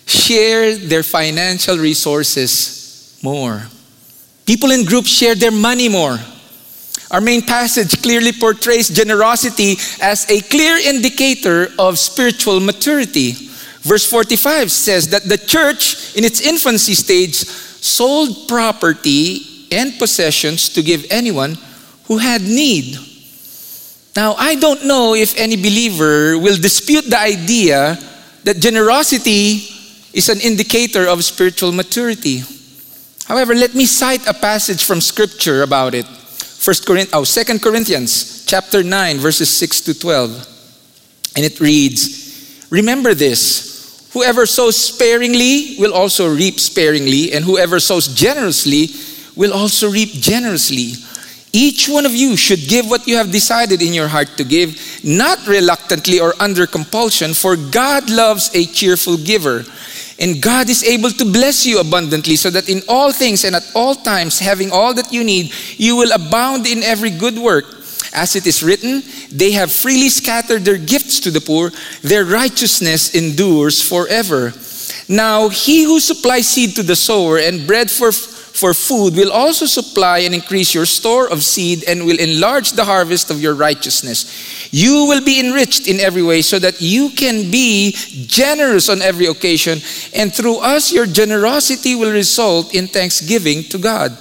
share 0.07 0.77
their 0.77 1.03
financial 1.03 1.77
resources 1.79 3.19
more. 3.23 3.67
People 4.47 4.71
in 4.71 4.85
groups 4.85 5.09
share 5.09 5.35
their 5.35 5.51
money 5.51 5.89
more. 5.89 6.19
Our 7.11 7.21
main 7.21 7.43
passage 7.43 8.01
clearly 8.03 8.33
portrays 8.33 8.89
generosity 8.89 9.77
as 10.01 10.29
a 10.31 10.41
clear 10.41 10.77
indicator 10.77 11.69
of 11.79 11.99
spiritual 11.99 12.61
maturity. 12.61 13.33
Verse 13.83 14.09
45 14.09 14.73
says 14.73 15.09
that 15.11 15.25
the 15.25 15.39
church, 15.39 16.17
in 16.17 16.25
its 16.25 16.41
infancy 16.41 16.95
stage, 16.95 17.35
sold 17.35 18.49
property 18.49 19.69
and 19.71 19.99
possessions 19.99 20.69
to 20.71 20.83
give 20.83 21.07
anyone 21.11 21.57
who 22.07 22.19
had 22.19 22.43
need. 22.43 22.97
Now, 24.17 24.35
I 24.35 24.55
don't 24.55 24.87
know 24.87 25.15
if 25.15 25.37
any 25.39 25.57
believer 25.57 26.39
will 26.39 26.57
dispute 26.57 27.11
the 27.11 27.19
idea 27.19 27.99
that 28.45 28.61
generosity 28.61 29.69
is 30.13 30.29
an 30.29 30.41
indicator 30.41 31.07
of 31.07 31.23
spiritual 31.23 31.73
maturity. 31.73 32.43
However, 33.27 33.55
let 33.55 33.75
me 33.75 33.87
cite 33.87 34.27
a 34.27 34.35
passage 34.35 34.85
from 34.85 35.01
scripture 35.01 35.63
about 35.63 35.95
it. 35.95 36.07
First 36.07 36.87
Corinthians, 36.87 37.13
oh, 37.13 37.25
2 37.25 37.59
Corinthians 37.59 38.45
chapter 38.47 38.83
9 38.83 39.19
verses 39.19 39.51
6 39.51 39.81
to 39.83 39.95
12. 39.99 40.47
And 41.35 41.45
it 41.45 41.61
reads, 41.61 42.09
"Remember 42.71 43.15
this, 43.15 44.09
whoever 44.13 44.47
sows 44.47 44.77
sparingly 44.77 45.77
will 45.79 45.93
also 45.93 46.27
reap 46.27 46.59
sparingly, 46.59 47.33
and 47.33 47.45
whoever 47.45 47.79
sows 47.79 48.09
generously 48.09 48.95
will 49.35 49.53
also 49.53 49.91
reap 49.91 50.15
generously." 50.21 50.97
Each 51.53 51.89
one 51.89 52.05
of 52.05 52.15
you 52.15 52.37
should 52.37 52.69
give 52.69 52.87
what 52.87 53.09
you 53.09 53.17
have 53.17 53.33
decided 53.33 53.81
in 53.81 53.95
your 53.95 54.09
heart 54.09 54.37
to 54.37 54.45
give, 54.45 54.77
not 55.03 55.47
reluctantly 55.47 56.21
or 56.21 56.35
under 56.39 56.67
compulsion, 56.67 57.33
for 57.33 57.57
God 57.57 58.11
loves 58.11 58.51
a 58.53 58.67
cheerful 58.67 59.17
giver. 59.17 59.65
And 60.19 60.41
God 60.41 60.71
is 60.71 60.83
able 60.83 61.11
to 61.11 61.25
bless 61.25 61.67
you 61.67 61.79
abundantly 61.81 62.37
so 62.37 62.49
that 62.51 62.69
in 62.69 62.83
all 62.89 63.13
things 63.13 63.45
and 63.45 63.55
at 63.55 63.71
all 63.75 63.95
times, 63.95 64.39
having 64.39 64.73
all 64.73 64.95
that 64.95 65.13
you 65.13 65.23
need, 65.25 65.53
you 65.77 65.97
will 65.97 66.13
abound 66.13 66.67
in 66.67 66.83
every 66.83 67.11
good 67.11 67.39
work. 67.39 67.65
As 68.15 68.35
it 68.35 68.47
is 68.47 68.63
written, 68.63 69.03
they 69.31 69.53
have 69.53 69.71
freely 69.71 70.09
scattered 70.09 70.65
their 70.65 70.79
gifts 70.79 71.21
to 71.21 71.31
the 71.31 71.41
poor, 71.41 71.71
their 72.03 72.25
righteousness 72.25 73.15
endures 73.15 73.87
forever. 73.87 74.55
Now, 75.09 75.49
he 75.51 75.85
who 75.85 76.01
supplies 76.01 76.49
seed 76.49 76.75
to 76.77 76.83
the 76.83 76.97
sower 76.97 77.39
and 77.39 77.67
bread 77.67 77.91
for 77.91 78.11
for 78.57 78.73
food 78.73 79.15
will 79.15 79.31
also 79.31 79.67
supply 79.67 80.21
and 80.21 80.35
increase 80.35 80.73
your 80.73 80.87
store 80.87 81.29
of 81.29 81.45
seed 81.45 81.85
and 81.85 82.07
will 82.07 82.19
enlarge 82.19 82.73
the 82.73 82.87
harvest 82.87 83.31
of 83.31 83.41
your 83.41 83.55
righteousness. 83.55 84.73
You 84.73 85.05
will 85.07 85.23
be 85.23 85.39
enriched 85.39 85.87
in 85.87 86.01
every 86.01 86.23
way 86.23 86.41
so 86.41 86.59
that 86.59 86.81
you 86.81 87.11
can 87.11 87.51
be 87.51 87.93
generous 88.27 88.89
on 88.89 89.03
every 89.03 89.27
occasion, 89.27 89.81
and 90.15 90.35
through 90.35 90.57
us, 90.61 90.91
your 90.91 91.05
generosity 91.05 91.95
will 91.95 92.13
result 92.13 92.75
in 92.75 92.89
thanksgiving 92.89 93.63
to 93.65 93.77
God. 93.77 94.17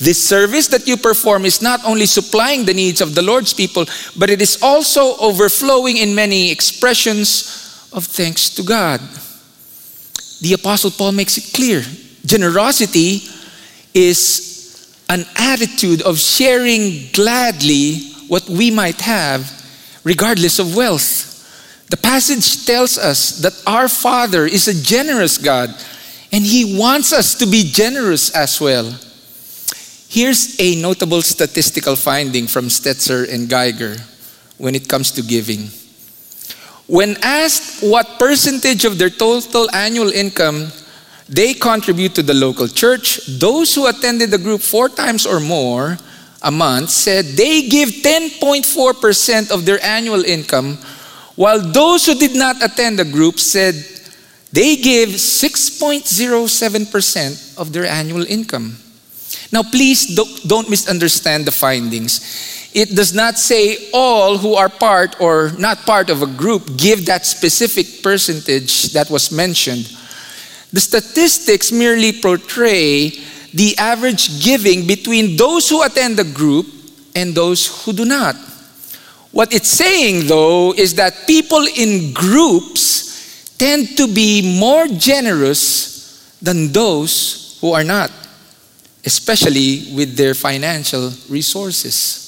This 0.00 0.26
service 0.26 0.66
that 0.68 0.88
you 0.88 0.96
perform 0.96 1.44
is 1.44 1.62
not 1.62 1.84
only 1.84 2.06
supplying 2.06 2.64
the 2.64 2.74
needs 2.74 3.00
of 3.00 3.14
the 3.14 3.22
Lord's 3.22 3.54
people, 3.54 3.84
but 4.16 4.30
it 4.30 4.42
is 4.42 4.58
also 4.62 5.16
overflowing 5.18 5.98
in 5.98 6.14
many 6.14 6.50
expressions 6.50 7.88
of 7.92 8.04
thanks 8.04 8.50
to 8.50 8.62
God. 8.64 9.00
The 10.40 10.54
Apostle 10.54 10.90
Paul 10.90 11.12
makes 11.12 11.38
it 11.38 11.54
clear 11.54 11.84
generosity 12.24 13.28
is 13.94 15.04
an 15.08 15.24
attitude 15.36 16.02
of 16.02 16.18
sharing 16.18 17.08
gladly 17.12 18.12
what 18.28 18.48
we 18.48 18.70
might 18.70 19.00
have, 19.00 19.50
regardless 20.04 20.58
of 20.58 20.76
wealth. 20.76 21.26
The 21.90 21.96
passage 21.96 22.64
tells 22.66 22.96
us 22.96 23.40
that 23.40 23.60
our 23.66 23.88
Father 23.88 24.46
is 24.46 24.68
a 24.68 24.82
generous 24.82 25.38
God, 25.38 25.74
And 26.32 26.46
He 26.46 26.78
wants 26.78 27.12
us 27.12 27.34
to 27.36 27.46
be 27.46 27.64
generous 27.64 28.30
as 28.34 28.60
well. 28.60 28.86
Here's 30.08 30.58
a 30.60 30.80
notable 30.80 31.22
statistical 31.22 31.96
finding 31.96 32.46
from 32.46 32.66
Stetzer 32.66 33.32
and 33.32 33.48
Geiger 33.48 33.96
when 34.58 34.74
it 34.74 34.88
comes 34.88 35.10
to 35.12 35.22
giving. 35.22 35.70
When 36.86 37.16
asked 37.22 37.82
what 37.82 38.18
percentage 38.18 38.84
of 38.84 38.98
their 38.98 39.10
total 39.10 39.70
annual 39.74 40.10
income 40.10 40.72
they 41.30 41.54
contribute 41.54 42.14
to 42.16 42.22
the 42.22 42.34
local 42.34 42.66
church, 42.66 43.20
those 43.38 43.72
who 43.74 43.86
attended 43.86 44.32
the 44.32 44.38
group 44.38 44.60
four 44.60 44.88
times 44.88 45.26
or 45.26 45.38
more 45.38 45.96
a 46.42 46.50
month 46.50 46.90
said 46.90 47.24
they 47.24 47.68
give 47.68 47.88
10.4% 48.02 49.52
of 49.52 49.64
their 49.64 49.80
annual 49.84 50.24
income, 50.24 50.76
while 51.36 51.60
those 51.60 52.06
who 52.06 52.16
did 52.16 52.34
not 52.34 52.60
attend 52.62 52.98
the 52.98 53.04
group 53.04 53.38
said 53.38 53.76
they 54.52 54.74
give 54.74 55.10
6.07% 55.10 57.58
of 57.58 57.72
their 57.72 57.86
annual 57.86 58.26
income. 58.26 58.76
Now, 59.52 59.62
please 59.62 60.16
don't 60.46 60.68
misunderstand 60.68 61.46
the 61.46 61.52
findings. 61.52 62.20
It 62.74 62.92
does 62.94 63.14
not 63.14 63.38
say 63.38 63.90
all 63.92 64.36
who 64.38 64.54
are 64.54 64.68
part 64.68 65.20
or 65.20 65.52
not 65.58 65.86
part 65.86 66.10
of 66.10 66.22
a 66.22 66.26
group 66.26 66.76
give 66.76 67.06
that 67.06 67.24
specific 67.26 68.02
percentage 68.02 68.92
that 68.92 69.08
was 69.10 69.30
mentioned. 69.30 69.88
The 70.72 70.80
statistics 70.80 71.72
merely 71.72 72.12
portray 72.12 73.10
the 73.52 73.76
average 73.78 74.42
giving 74.44 74.86
between 74.86 75.36
those 75.36 75.68
who 75.68 75.82
attend 75.82 76.16
the 76.16 76.24
group 76.24 76.66
and 77.14 77.34
those 77.34 77.84
who 77.84 77.92
do 77.92 78.04
not. 78.04 78.36
What 79.32 79.52
it's 79.52 79.68
saying, 79.68 80.26
though, 80.26 80.72
is 80.74 80.94
that 80.96 81.26
people 81.26 81.66
in 81.76 82.12
groups 82.12 83.54
tend 83.58 83.96
to 83.96 84.12
be 84.12 84.58
more 84.58 84.86
generous 84.88 86.38
than 86.40 86.72
those 86.72 87.58
who 87.60 87.72
are 87.72 87.84
not, 87.84 88.10
especially 89.04 89.92
with 89.94 90.16
their 90.16 90.34
financial 90.34 91.12
resources. 91.28 92.20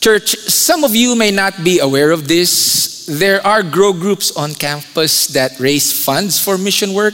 Church, 0.00 0.36
some 0.36 0.84
of 0.84 0.94
you 0.94 1.14
may 1.14 1.30
not 1.30 1.62
be 1.62 1.78
aware 1.78 2.10
of 2.10 2.26
this. 2.26 2.93
There 3.06 3.46
are 3.46 3.62
grow 3.62 3.92
groups 3.92 4.34
on 4.34 4.54
campus 4.54 5.26
that 5.28 5.60
raise 5.60 5.92
funds 5.92 6.42
for 6.42 6.56
mission 6.56 6.94
work 6.94 7.12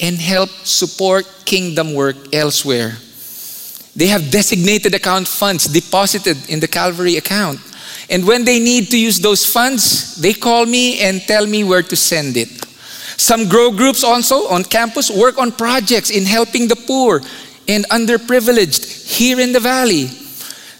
and 0.00 0.16
help 0.16 0.48
support 0.64 1.26
kingdom 1.44 1.92
work 1.92 2.16
elsewhere. 2.32 2.96
They 3.94 4.06
have 4.06 4.30
designated 4.30 4.94
account 4.94 5.28
funds 5.28 5.66
deposited 5.66 6.48
in 6.48 6.60
the 6.60 6.68
Calvary 6.68 7.16
account. 7.16 7.60
And 8.08 8.26
when 8.26 8.46
they 8.46 8.58
need 8.58 8.88
to 8.90 8.98
use 8.98 9.20
those 9.20 9.44
funds, 9.44 10.16
they 10.16 10.32
call 10.32 10.64
me 10.64 11.00
and 11.00 11.20
tell 11.20 11.46
me 11.46 11.64
where 11.64 11.82
to 11.82 11.96
send 11.96 12.38
it. 12.38 12.48
Some 13.18 13.46
grow 13.46 13.70
groups 13.70 14.02
also 14.02 14.48
on 14.48 14.64
campus 14.64 15.10
work 15.10 15.36
on 15.36 15.52
projects 15.52 16.08
in 16.08 16.24
helping 16.24 16.66
the 16.66 16.76
poor 16.76 17.20
and 17.68 17.84
underprivileged 17.90 19.06
here 19.06 19.38
in 19.38 19.52
the 19.52 19.60
valley. 19.60 20.06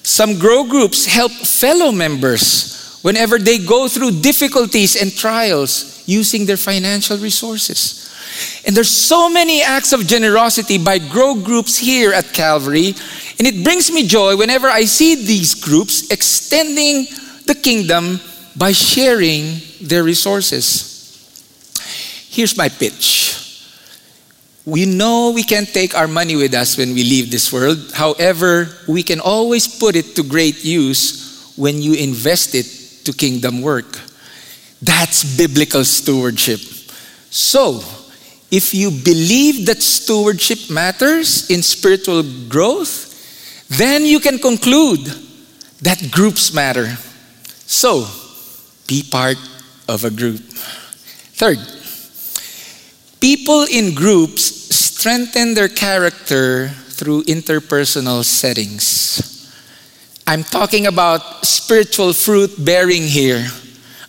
Some 0.02 0.38
grow 0.38 0.64
groups 0.64 1.04
help 1.04 1.30
fellow 1.30 1.92
members 1.92 2.79
whenever 3.02 3.38
they 3.38 3.58
go 3.58 3.88
through 3.88 4.20
difficulties 4.20 5.00
and 5.00 5.14
trials 5.14 6.02
using 6.06 6.46
their 6.46 6.56
financial 6.56 7.16
resources. 7.18 8.06
And 8.66 8.76
there's 8.76 8.90
so 8.90 9.28
many 9.28 9.62
acts 9.62 9.92
of 9.92 10.06
generosity 10.06 10.78
by 10.78 10.98
grow 10.98 11.34
groups 11.34 11.76
here 11.76 12.12
at 12.12 12.32
Calvary, 12.32 12.94
and 13.38 13.46
it 13.46 13.64
brings 13.64 13.90
me 13.90 14.06
joy 14.06 14.36
whenever 14.36 14.68
I 14.68 14.84
see 14.84 15.14
these 15.14 15.54
groups 15.54 16.10
extending 16.10 17.06
the 17.46 17.54
kingdom 17.54 18.20
by 18.56 18.72
sharing 18.72 19.60
their 19.80 20.04
resources. 20.04 20.86
Here's 22.28 22.56
my 22.56 22.68
pitch. 22.68 23.36
We 24.64 24.84
know 24.86 25.32
we 25.34 25.42
can't 25.42 25.66
take 25.66 25.96
our 25.96 26.06
money 26.06 26.36
with 26.36 26.54
us 26.54 26.76
when 26.76 26.90
we 26.90 27.02
leave 27.02 27.30
this 27.30 27.52
world. 27.52 27.90
However, 27.94 28.68
we 28.86 29.02
can 29.02 29.18
always 29.18 29.66
put 29.66 29.96
it 29.96 30.14
to 30.16 30.22
great 30.22 30.64
use 30.64 31.54
when 31.56 31.82
you 31.82 31.94
invest 31.94 32.54
it 32.54 32.79
to 33.10 33.16
kingdom 33.16 33.62
work. 33.62 33.98
That's 34.82 35.36
biblical 35.36 35.84
stewardship. 35.84 36.60
So, 37.30 37.82
if 38.50 38.74
you 38.74 38.90
believe 38.90 39.66
that 39.66 39.82
stewardship 39.82 40.70
matters 40.70 41.50
in 41.50 41.62
spiritual 41.62 42.24
growth, 42.48 43.08
then 43.68 44.04
you 44.04 44.20
can 44.20 44.38
conclude 44.38 45.00
that 45.82 46.10
groups 46.10 46.52
matter. 46.52 46.96
So, 47.66 48.06
be 48.86 49.02
part 49.02 49.38
of 49.88 50.04
a 50.04 50.10
group. 50.10 50.40
Third, 51.34 51.58
People 53.20 53.66
in 53.70 53.94
groups 53.94 54.74
strengthen 54.74 55.52
their 55.52 55.68
character 55.68 56.68
through 56.68 57.24
interpersonal 57.24 58.24
settings. 58.24 59.39
I'm 60.30 60.44
talking 60.44 60.86
about 60.86 61.44
spiritual 61.44 62.12
fruit 62.12 62.54
bearing 62.64 63.02
here, 63.02 63.44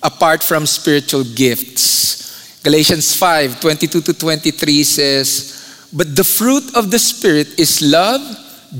apart 0.04 0.44
from 0.44 0.68
spiritual 0.68 1.24
gifts. 1.24 2.62
Galatians 2.62 3.16
5 3.16 3.60
22 3.60 4.02
to 4.02 4.14
23 4.14 4.84
says, 4.84 5.90
But 5.92 6.16
the 6.16 6.24
fruit 6.24 6.76
of 6.76 6.92
the 6.92 7.00
Spirit 7.00 7.58
is 7.58 7.82
love, 7.82 8.22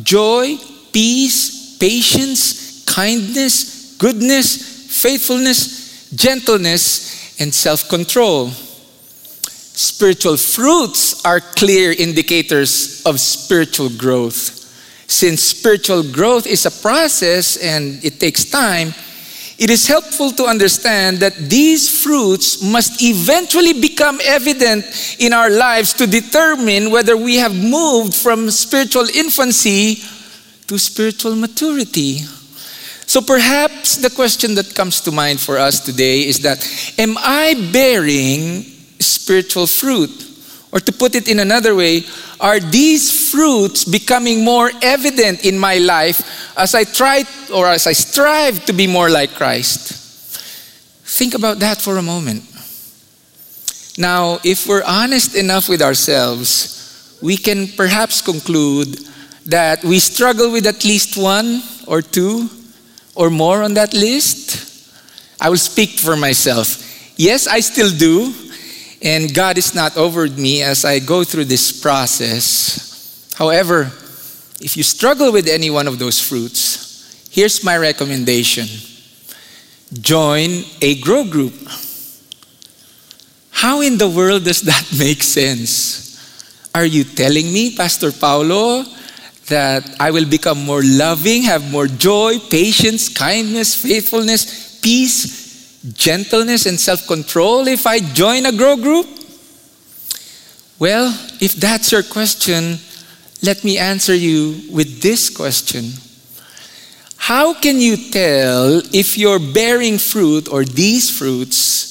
joy, 0.04 0.56
peace, 0.94 1.78
patience, 1.80 2.86
kindness, 2.86 3.98
goodness, 3.98 5.02
faithfulness, 5.02 6.14
gentleness, 6.14 7.42
and 7.42 7.52
self 7.52 7.90
control. 7.90 8.50
Spiritual 8.50 10.38
fruits 10.38 11.26
are 11.26 11.40
clear 11.40 11.92
indicators 11.92 13.02
of 13.04 13.20
spiritual 13.20 13.90
growth. 13.90 14.61
Since 15.12 15.44
spiritual 15.44 16.04
growth 16.04 16.48
is 16.48 16.66
a 16.66 16.72
process 16.72 17.58
and 17.58 18.02
it 18.02 18.18
takes 18.18 18.46
time, 18.46 18.94
it 19.60 19.70
is 19.70 19.86
helpful 19.86 20.32
to 20.32 20.46
understand 20.46 21.20
that 21.20 21.36
these 21.36 22.02
fruits 22.02 22.64
must 22.64 23.04
eventually 23.04 23.74
become 23.74 24.22
evident 24.24 24.86
in 25.20 25.34
our 25.34 25.50
lives 25.50 25.92
to 25.96 26.08
determine 26.08 26.92
whether 26.92 27.18
we 27.18 27.36
have 27.36 27.54
moved 27.54 28.16
from 28.16 28.50
spiritual 28.50 29.06
infancy 29.14 30.02
to 30.68 30.80
spiritual 30.80 31.36
maturity. 31.36 32.20
So 33.06 33.20
perhaps 33.20 33.98
the 33.98 34.12
question 34.12 34.56
that 34.56 34.74
comes 34.74 35.02
to 35.02 35.12
mind 35.12 35.42
for 35.42 35.58
us 35.58 35.82
today 35.82 36.22
is 36.22 36.40
that 36.40 36.64
Am 36.98 37.18
I 37.18 37.70
bearing 37.74 38.64
spiritual 39.02 39.68
fruit? 39.68 40.31
Or 40.72 40.80
to 40.80 40.92
put 40.92 41.16
it 41.16 41.28
in 41.28 41.40
another 41.40 41.76
way, 41.76 42.06
are 42.40 42.60
these 42.60 43.30
fruits 43.32 43.84
becoming 43.84 44.46
more 44.46 44.72
evident 44.82 45.46
in 45.46 45.60
my 45.60 45.78
life 45.78 46.22
as 46.58 46.74
I 46.74 46.86
try 46.86 47.26
or 47.54 47.68
as 47.68 47.88
I 47.88 47.94
strive 47.94 48.66
to 48.66 48.74
be 48.74 48.88
more 48.88 49.10
like 49.10 49.36
Christ? 49.36 49.94
Think 51.04 51.34
about 51.34 51.60
that 51.60 51.82
for 51.82 51.98
a 51.98 52.02
moment. 52.02 52.44
Now, 53.98 54.40
if 54.46 54.66
we're 54.66 54.84
honest 54.88 55.36
enough 55.36 55.68
with 55.68 55.82
ourselves, 55.82 57.20
we 57.22 57.36
can 57.36 57.68
perhaps 57.68 58.22
conclude 58.22 58.98
that 59.46 59.84
we 59.84 60.00
struggle 60.00 60.52
with 60.52 60.66
at 60.66 60.86
least 60.86 61.18
one 61.18 61.62
or 61.86 62.02
two 62.02 62.50
or 63.16 63.30
more 63.30 63.64
on 63.64 63.74
that 63.74 63.94
list. 63.94 64.90
I 65.40 65.50
will 65.50 65.58
speak 65.58 66.00
for 66.00 66.16
myself. 66.16 66.88
Yes, 67.18 67.48
I 67.48 67.60
still 67.60 67.90
do. 67.90 68.34
And 69.02 69.34
God 69.34 69.58
is 69.58 69.74
not 69.74 69.98
over 69.98 70.28
me 70.28 70.62
as 70.62 70.86
I 70.86 71.00
go 71.00 71.24
through 71.24 71.46
this 71.46 71.72
process. 71.82 73.34
However, 73.36 73.92
if 74.62 74.78
you 74.78 74.84
struggle 74.84 75.32
with 75.32 75.48
any 75.48 75.72
one 75.72 75.88
of 75.88 75.98
those 75.98 76.22
fruits, 76.22 77.28
here's 77.32 77.64
my 77.64 77.78
recommendation 77.78 78.68
join 80.00 80.64
a 80.82 81.02
grow 81.02 81.26
group. 81.26 81.54
How 83.50 83.82
in 83.82 83.98
the 83.98 84.08
world 84.08 84.46
does 84.46 84.62
that 84.62 84.86
make 84.98 85.24
sense? 85.24 86.70
Are 86.74 86.86
you 86.86 87.04
telling 87.04 87.52
me, 87.52 87.76
Pastor 87.76 88.12
Paulo, 88.12 88.86
that 89.48 89.98
I 90.00 90.12
will 90.12 90.26
become 90.26 90.64
more 90.64 90.82
loving, 90.84 91.44
have 91.44 91.70
more 91.70 91.88
joy, 91.88 92.40
patience, 92.50 93.10
kindness, 93.10 93.76
faithfulness, 93.76 94.80
peace, 94.80 95.41
gentleness 95.94 96.66
and 96.66 96.80
self 96.80 97.08
control 97.08 97.68
if 97.68 97.88
I 97.88 98.00
join 98.00 98.46
a 98.46 98.52
grow 98.52 98.76
group? 98.78 99.08
Well, 100.80 101.10
if 101.40 101.54
that's 101.54 101.92
your 101.92 102.04
question, 102.04 102.80
let 103.44 103.64
me 103.64 103.78
answer 103.78 104.16
you 104.16 104.62
with 104.72 105.02
this 105.02 105.30
question 105.30 105.92
How 107.18 107.54
can 107.54 107.80
you 107.80 107.98
tell 108.12 108.82
if 108.94 109.18
you're 109.18 109.40
bearing 109.40 109.98
fruit 109.98 110.48
or 110.50 110.64
these 110.64 111.10
fruits 111.10 111.90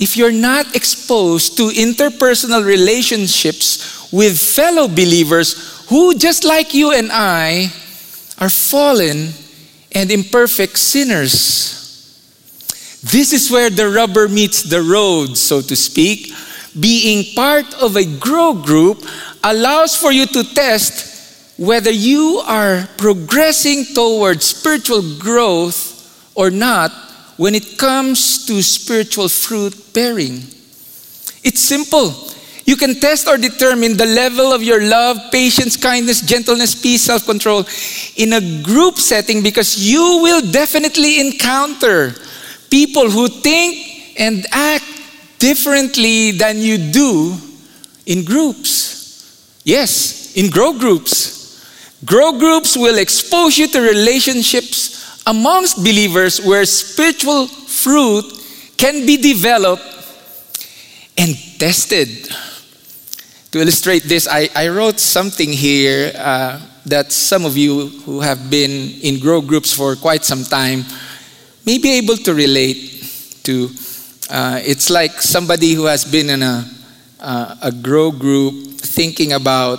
if 0.00 0.16
you're 0.16 0.32
not 0.32 0.74
exposed 0.74 1.56
to 1.56 1.68
interpersonal 1.68 2.64
relationships 2.66 4.10
with 4.12 4.38
fellow 4.38 4.88
believers 4.88 5.86
who, 5.88 6.14
just 6.16 6.44
like 6.44 6.74
you 6.74 6.92
and 6.92 7.10
I, 7.12 7.72
are 8.38 8.50
fallen 8.50 9.30
and 9.92 10.10
imperfect 10.10 10.78
sinners? 10.78 11.83
This 13.04 13.32
is 13.32 13.50
where 13.50 13.68
the 13.68 13.90
rubber 13.90 14.28
meets 14.28 14.62
the 14.62 14.80
road, 14.80 15.36
so 15.36 15.60
to 15.60 15.76
speak, 15.76 16.32
being 16.78 17.34
part 17.34 17.72
of 17.74 17.96
a 17.96 18.04
grow 18.18 18.54
group 18.54 19.04
allows 19.42 19.94
for 19.94 20.10
you 20.10 20.26
to 20.26 20.42
test 20.54 21.12
whether 21.58 21.90
you 21.90 22.42
are 22.46 22.88
progressing 22.96 23.84
towards 23.94 24.44
spiritual 24.46 25.02
growth 25.18 26.32
or 26.34 26.50
not 26.50 26.90
when 27.36 27.54
it 27.54 27.78
comes 27.78 28.46
to 28.46 28.62
spiritual 28.62 29.28
fruit 29.28 29.92
bearing. 29.92 30.42
It's 31.44 31.60
simple. 31.60 32.14
You 32.64 32.76
can 32.76 32.98
test 32.98 33.28
or 33.28 33.36
determine 33.36 33.98
the 33.98 34.06
level 34.06 34.50
of 34.50 34.62
your 34.62 34.82
love, 34.82 35.18
patience, 35.30 35.76
kindness, 35.76 36.22
gentleness, 36.22 36.74
peace, 36.74 37.02
self 37.02 37.26
control 37.26 37.66
in 38.16 38.32
a 38.32 38.62
group 38.62 38.96
setting 38.96 39.42
because 39.42 39.76
you 39.76 40.20
will 40.22 40.40
definitely 40.50 41.20
encounter 41.20 42.14
people 42.74 43.08
who 43.08 43.28
think 43.28 44.18
and 44.18 44.44
act 44.50 44.84
differently 45.38 46.32
than 46.32 46.58
you 46.58 46.76
do 46.76 47.36
in 48.04 48.24
groups. 48.24 49.60
Yes, 49.62 50.34
in 50.34 50.50
grow 50.50 50.76
groups. 50.76 51.14
Grow 52.04 52.36
groups 52.36 52.76
will 52.76 52.98
expose 52.98 53.56
you 53.56 53.68
to 53.68 53.80
relationships 53.80 55.22
amongst 55.24 55.76
believers 55.76 56.44
where 56.44 56.64
spiritual 56.64 57.46
fruit 57.46 58.24
can 58.76 59.06
be 59.06 59.18
developed 59.18 59.84
and 61.16 61.36
tested. 61.60 62.08
To 63.52 63.60
illustrate 63.60 64.02
this, 64.02 64.26
I, 64.26 64.48
I 64.52 64.66
wrote 64.66 64.98
something 64.98 65.52
here 65.52 66.10
uh, 66.16 66.60
that 66.86 67.12
some 67.12 67.44
of 67.44 67.56
you 67.56 67.86
who 68.04 68.20
have 68.20 68.50
been 68.50 68.90
in 69.00 69.20
grow 69.20 69.40
groups 69.40 69.72
for 69.72 69.94
quite 69.94 70.24
some 70.24 70.42
time 70.42 70.82
may 71.66 71.78
be 71.78 71.98
able 71.98 72.16
to 72.16 72.34
relate 72.34 73.40
to. 73.44 73.70
Uh, 74.30 74.60
it's 74.64 74.90
like 74.90 75.20
somebody 75.20 75.72
who 75.72 75.84
has 75.84 76.04
been 76.04 76.30
in 76.30 76.42
a, 76.42 76.64
uh, 77.20 77.56
a 77.62 77.72
grow 77.72 78.10
group 78.10 78.80
thinking 78.80 79.32
about 79.32 79.76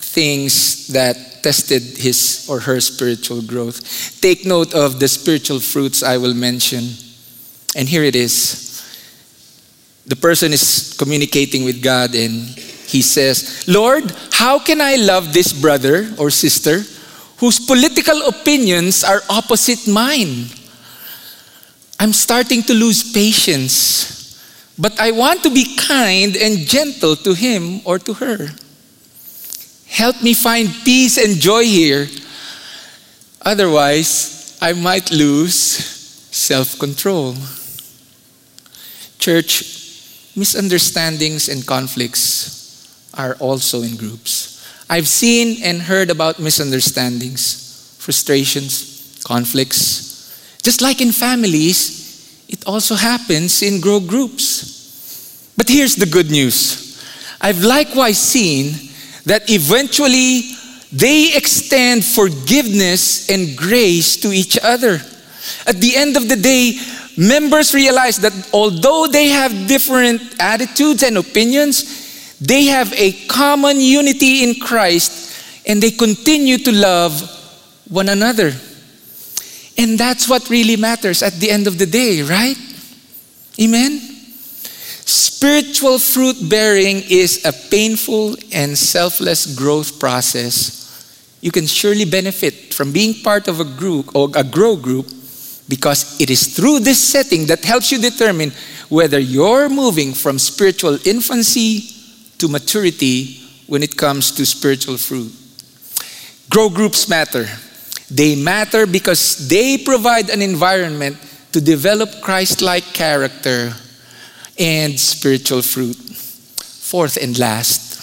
things 0.00 0.88
that 0.88 1.16
tested 1.42 1.82
his 1.96 2.46
or 2.50 2.60
her 2.60 2.80
spiritual 2.80 3.42
growth. 3.42 4.20
Take 4.20 4.44
note 4.44 4.74
of 4.74 4.98
the 4.98 5.08
spiritual 5.08 5.60
fruits 5.60 6.02
I 6.02 6.16
will 6.16 6.34
mention. 6.34 6.90
And 7.76 7.88
here 7.88 8.02
it 8.02 8.16
is. 8.16 8.66
The 10.06 10.16
person 10.16 10.52
is 10.52 10.96
communicating 10.98 11.64
with 11.64 11.82
God 11.82 12.14
and 12.14 12.48
he 12.88 13.02
says, 13.02 13.68
Lord, 13.68 14.10
how 14.32 14.58
can 14.58 14.80
I 14.80 14.96
love 14.96 15.32
this 15.32 15.52
brother 15.52 16.10
or 16.18 16.30
sister 16.30 16.80
whose 17.36 17.60
political 17.60 18.26
opinions 18.26 19.04
are 19.04 19.20
opposite 19.28 19.86
mine? 19.86 20.46
I'm 22.00 22.12
starting 22.12 22.62
to 22.62 22.74
lose 22.74 23.12
patience, 23.12 24.38
but 24.78 24.98
I 25.00 25.10
want 25.10 25.42
to 25.42 25.50
be 25.50 25.76
kind 25.76 26.36
and 26.36 26.58
gentle 26.58 27.16
to 27.16 27.34
him 27.34 27.80
or 27.84 27.98
to 27.98 28.14
her. 28.14 28.48
Help 29.88 30.22
me 30.22 30.32
find 30.34 30.68
peace 30.84 31.18
and 31.18 31.40
joy 31.40 31.64
here. 31.64 32.06
Otherwise, 33.42 34.56
I 34.62 34.74
might 34.74 35.10
lose 35.10 35.54
self 36.30 36.78
control. 36.78 37.34
Church, 39.18 40.32
misunderstandings 40.36 41.48
and 41.48 41.66
conflicts 41.66 43.10
are 43.14 43.34
also 43.40 43.82
in 43.82 43.96
groups. 43.96 44.54
I've 44.88 45.08
seen 45.08 45.62
and 45.64 45.82
heard 45.82 46.10
about 46.10 46.38
misunderstandings, 46.38 47.96
frustrations, 47.98 49.20
conflicts 49.26 50.07
just 50.62 50.80
like 50.80 51.00
in 51.00 51.12
families, 51.12 52.44
it 52.48 52.66
also 52.66 52.94
happens 52.94 53.62
in 53.62 53.80
grow 53.80 54.00
groups. 54.00 55.52
But 55.56 55.68
here's 55.68 55.96
the 55.96 56.06
good 56.06 56.30
news 56.30 57.02
I've 57.40 57.62
likewise 57.62 58.18
seen 58.18 58.74
that 59.26 59.50
eventually 59.50 60.50
they 60.92 61.36
extend 61.36 62.04
forgiveness 62.04 63.28
and 63.28 63.56
grace 63.56 64.16
to 64.22 64.32
each 64.32 64.58
other. 64.62 65.00
At 65.66 65.80
the 65.80 65.96
end 65.96 66.16
of 66.16 66.28
the 66.28 66.36
day, 66.36 66.78
members 67.16 67.74
realize 67.74 68.16
that 68.18 68.32
although 68.52 69.06
they 69.06 69.28
have 69.28 69.68
different 69.68 70.22
attitudes 70.40 71.02
and 71.02 71.18
opinions, 71.18 72.38
they 72.40 72.64
have 72.64 72.92
a 72.94 73.12
common 73.26 73.80
unity 73.80 74.44
in 74.44 74.60
Christ 74.60 75.62
and 75.66 75.82
they 75.82 75.90
continue 75.90 76.58
to 76.58 76.72
love 76.72 77.20
one 77.88 78.08
another. 78.08 78.52
And 79.78 79.96
that's 79.96 80.28
what 80.28 80.50
really 80.50 80.76
matters 80.76 81.22
at 81.22 81.34
the 81.34 81.50
end 81.50 81.68
of 81.68 81.78
the 81.78 81.86
day, 81.86 82.22
right? 82.22 82.58
Amen? 83.60 84.00
Spiritual 85.06 86.00
fruit 86.00 86.36
bearing 86.50 87.02
is 87.08 87.44
a 87.44 87.52
painful 87.70 88.36
and 88.52 88.76
selfless 88.76 89.54
growth 89.54 90.00
process. 90.00 91.38
You 91.40 91.52
can 91.52 91.66
surely 91.66 92.04
benefit 92.04 92.74
from 92.74 92.92
being 92.92 93.22
part 93.22 93.46
of 93.46 93.60
a 93.60 93.64
group 93.64 94.14
or 94.16 94.28
a 94.34 94.42
grow 94.42 94.74
group 94.74 95.06
because 95.68 96.20
it 96.20 96.28
is 96.28 96.56
through 96.56 96.80
this 96.80 97.00
setting 97.00 97.46
that 97.46 97.64
helps 97.64 97.92
you 97.92 97.98
determine 97.98 98.52
whether 98.88 99.18
you're 99.18 99.68
moving 99.68 100.12
from 100.12 100.38
spiritual 100.38 100.98
infancy 101.06 101.88
to 102.38 102.48
maturity 102.48 103.40
when 103.66 103.82
it 103.82 103.96
comes 103.96 104.32
to 104.32 104.44
spiritual 104.44 104.96
fruit. 104.96 105.32
Grow 106.50 106.68
groups 106.68 107.08
matter. 107.08 107.46
They 108.10 108.36
matter 108.36 108.86
because 108.86 109.48
they 109.48 109.78
provide 109.78 110.30
an 110.30 110.40
environment 110.40 111.16
to 111.52 111.60
develop 111.60 112.20
Christ 112.22 112.62
like 112.62 112.84
character 112.84 113.72
and 114.58 114.98
spiritual 114.98 115.62
fruit. 115.62 115.96
Fourth 115.96 117.18
and 117.20 117.38
last, 117.38 118.00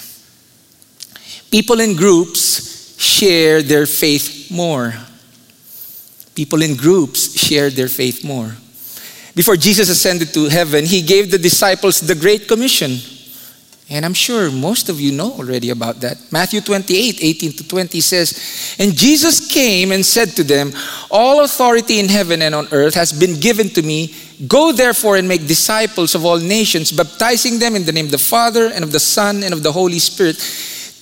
people 1.50 1.80
in 1.80 1.96
groups 1.96 3.00
share 3.02 3.64
their 3.64 3.88
faith 3.88 4.52
more. 4.52 4.94
People 6.36 6.62
in 6.62 6.76
groups 6.76 7.38
share 7.40 7.70
their 7.70 7.88
faith 7.88 8.24
more. 8.24 8.56
Before 9.34 9.58
Jesus 9.58 9.90
ascended 9.90 10.34
to 10.34 10.46
heaven, 10.50 10.86
he 10.86 11.02
gave 11.02 11.32
the 11.32 11.38
disciples 11.38 12.00
the 12.00 12.16
Great 12.16 12.48
Commission 12.48 13.00
and 13.88 14.04
I'm 14.04 14.16
sure 14.16 14.50
most 14.50 14.90
of 14.90 15.00
you 15.00 15.12
know 15.12 15.34
already 15.34 15.70
about 15.70 16.02
that. 16.02 16.18
Matthew 16.32 16.60
28 16.60 17.20
18 17.22 17.52
to 17.54 17.68
20 17.68 18.02
says, 18.02 18.76
And 18.80 18.96
Jesus 18.96 19.48
came 19.48 19.92
and 19.92 20.04
said 20.04 20.30
to 20.38 20.44
them, 20.44 20.72
All 21.12 21.44
authority 21.44 22.00
in 22.00 22.10
heaven 22.10 22.42
and 22.42 22.56
on 22.56 22.68
earth 22.72 22.96
has 22.96 23.14
been 23.14 23.40
given 23.40 23.70
to 23.70 23.84
me. 23.84 24.16
Go 24.48 24.72
therefore 24.72 25.18
and 25.18 25.28
make 25.28 25.46
disciples 25.46 26.16
of 26.16 26.26
all 26.26 26.40
nations, 26.40 26.92
baptizing 26.92 27.60
them 27.60 27.76
in 27.76 27.86
the 27.86 27.92
name 27.92 28.06
of 28.06 28.12
the 28.12 28.18
Father 28.18 28.72
and 28.74 28.84
of 28.84 28.92
the 28.92 29.00
Son 29.00 29.44
and 29.44 29.54
of 29.54 29.62
the 29.62 29.72
Holy 29.72 30.00
Spirit, 30.00 30.38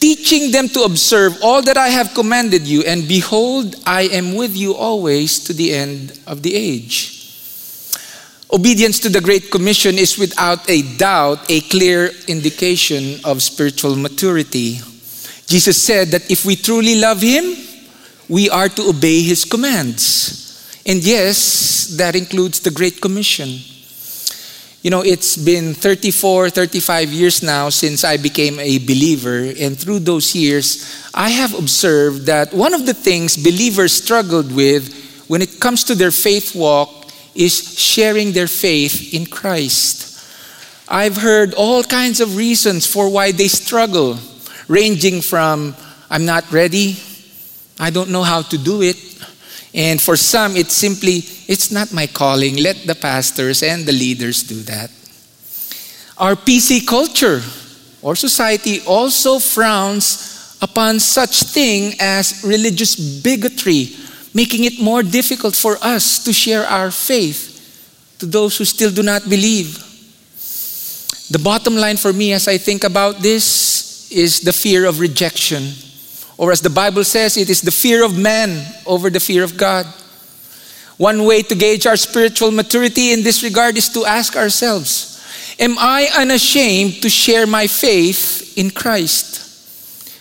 teaching 0.02 0.52
them 0.52 0.68
to 0.68 0.84
observe 0.84 1.38
all 1.42 1.62
that 1.62 1.78
I 1.78 1.88
have 1.88 2.14
commanded 2.14 2.68
you. 2.68 2.84
And 2.84 3.08
behold, 3.08 3.76
I 3.86 4.04
am 4.12 4.36
with 4.36 4.58
you 4.58 4.76
always 4.76 5.40
to 5.46 5.54
the 5.54 5.74
end 5.74 6.20
of 6.28 6.44
the 6.44 6.54
age. 6.54 7.13
Obedience 8.54 9.00
to 9.00 9.10
the 9.10 9.20
Great 9.20 9.50
Commission 9.50 9.98
is 9.98 10.16
without 10.16 10.70
a 10.70 10.84
doubt 10.96 11.50
a 11.50 11.62
clear 11.62 12.12
indication 12.28 13.20
of 13.26 13.42
spiritual 13.42 13.96
maturity. 13.96 14.78
Jesus 15.48 15.82
said 15.82 16.10
that 16.10 16.30
if 16.30 16.46
we 16.46 16.56
truly 16.56 16.94
love 17.02 17.20
Him, 17.20 17.56
we 18.30 18.52
are 18.52 18.70
to 18.70 18.90
obey 18.90 19.24
His 19.24 19.44
commands. 19.44 20.80
And 20.86 21.04
yes, 21.04 21.98
that 21.98 22.16
includes 22.16 22.60
the 22.60 22.70
Great 22.70 23.02
Commission. 23.02 23.50
You 24.84 24.92
know, 24.92 25.02
it's 25.02 25.36
been 25.36 25.74
34, 25.74 26.52
35 26.52 27.10
years 27.10 27.42
now 27.42 27.70
since 27.70 28.04
I 28.04 28.18
became 28.18 28.60
a 28.60 28.78
believer, 28.78 29.52
and 29.60 29.80
through 29.80 30.00
those 30.00 30.36
years, 30.36 31.10
I 31.12 31.30
have 31.30 31.58
observed 31.58 32.28
that 32.28 32.54
one 32.54 32.76
of 32.76 32.86
the 32.86 32.94
things 32.94 33.36
believers 33.36 33.94
struggled 33.94 34.54
with 34.54 34.94
when 35.28 35.42
it 35.42 35.60
comes 35.60 35.84
to 35.86 35.96
their 35.96 36.12
faith 36.12 36.54
walk 36.54 37.03
is 37.36 37.80
sharing 37.80 38.32
their 38.32 38.48
faith 38.48 39.14
in 39.14 39.26
Christ. 39.26 40.10
I've 40.88 41.18
heard 41.18 41.54
all 41.54 41.84
kinds 41.84 42.20
of 42.20 42.36
reasons 42.36 42.86
for 42.86 43.10
why 43.10 43.32
they 43.32 43.48
struggle, 43.48 44.18
ranging 44.68 45.22
from, 45.22 45.76
I'm 46.10 46.26
not 46.26 46.52
ready, 46.52 46.98
I 47.80 47.90
don't 47.90 48.10
know 48.10 48.24
how 48.24 48.42
to 48.44 48.58
do 48.58 48.82
it. 48.82 48.98
And 49.74 50.00
for 50.00 50.16
some, 50.16 50.56
it's 50.56 50.74
simply, 50.74 51.24
it's 51.48 51.72
not 51.72 51.92
my 51.92 52.06
calling. 52.06 52.58
Let 52.58 52.86
the 52.86 52.94
pastors 52.94 53.64
and 53.64 53.86
the 53.86 53.92
leaders 53.92 54.44
do 54.44 54.62
that. 54.64 54.92
Our 56.18 56.36
PC 56.36 56.86
culture 56.86 57.42
or 58.04 58.16
society 58.16 58.82
also 58.86 59.40
frowns 59.40 60.58
upon 60.62 61.00
such 61.00 61.44
thing 61.44 61.96
as 62.00 62.44
religious 62.46 62.96
bigotry 62.96 63.96
making 64.34 64.64
it 64.64 64.82
more 64.82 65.04
difficult 65.04 65.56
for 65.56 65.78
us 65.82 66.24
to 66.24 66.34
share 66.34 66.66
our 66.66 66.92
faith 66.92 67.54
to 68.20 68.26
those 68.26 68.58
who 68.58 68.66
still 68.66 68.92
do 68.92 69.04
not 69.04 69.30
believe. 69.30 69.78
The 71.30 71.40
bottom 71.40 71.76
line 71.76 71.98
for 71.98 72.14
me 72.14 72.34
as 72.34 72.48
I 72.48 72.58
think 72.58 72.84
about 72.84 73.20
this 73.20 74.12
is 74.12 74.42
the 74.42 74.54
fear 74.54 74.86
of 74.86 75.00
rejection. 75.00 75.74
Or 76.38 76.52
as 76.52 76.62
the 76.62 76.70
Bible 76.70 77.04
says, 77.04 77.38
it 77.38 77.50
is 77.50 77.62
the 77.62 77.72
fear 77.72 78.04
of 78.04 78.18
man 78.18 78.66
over 78.86 79.10
the 79.10 79.20
fear 79.20 79.44
of 79.44 79.58
God. 79.58 79.86
One 80.98 81.26
way 81.26 81.42
to 81.42 81.56
gauge 81.56 81.88
our 81.88 81.98
spiritual 81.98 82.52
maturity 82.52 83.14
in 83.14 83.24
this 83.24 83.44
regard 83.44 83.78
is 83.78 83.90
to 83.90 84.06
ask 84.06 84.36
ourselves 84.36 85.10
Am 85.60 85.78
I 85.78 86.10
unashamed 86.18 87.02
to 87.02 87.10
share 87.10 87.46
my 87.46 87.68
faith 87.68 88.58
in 88.58 88.72
Christ? 88.72 89.43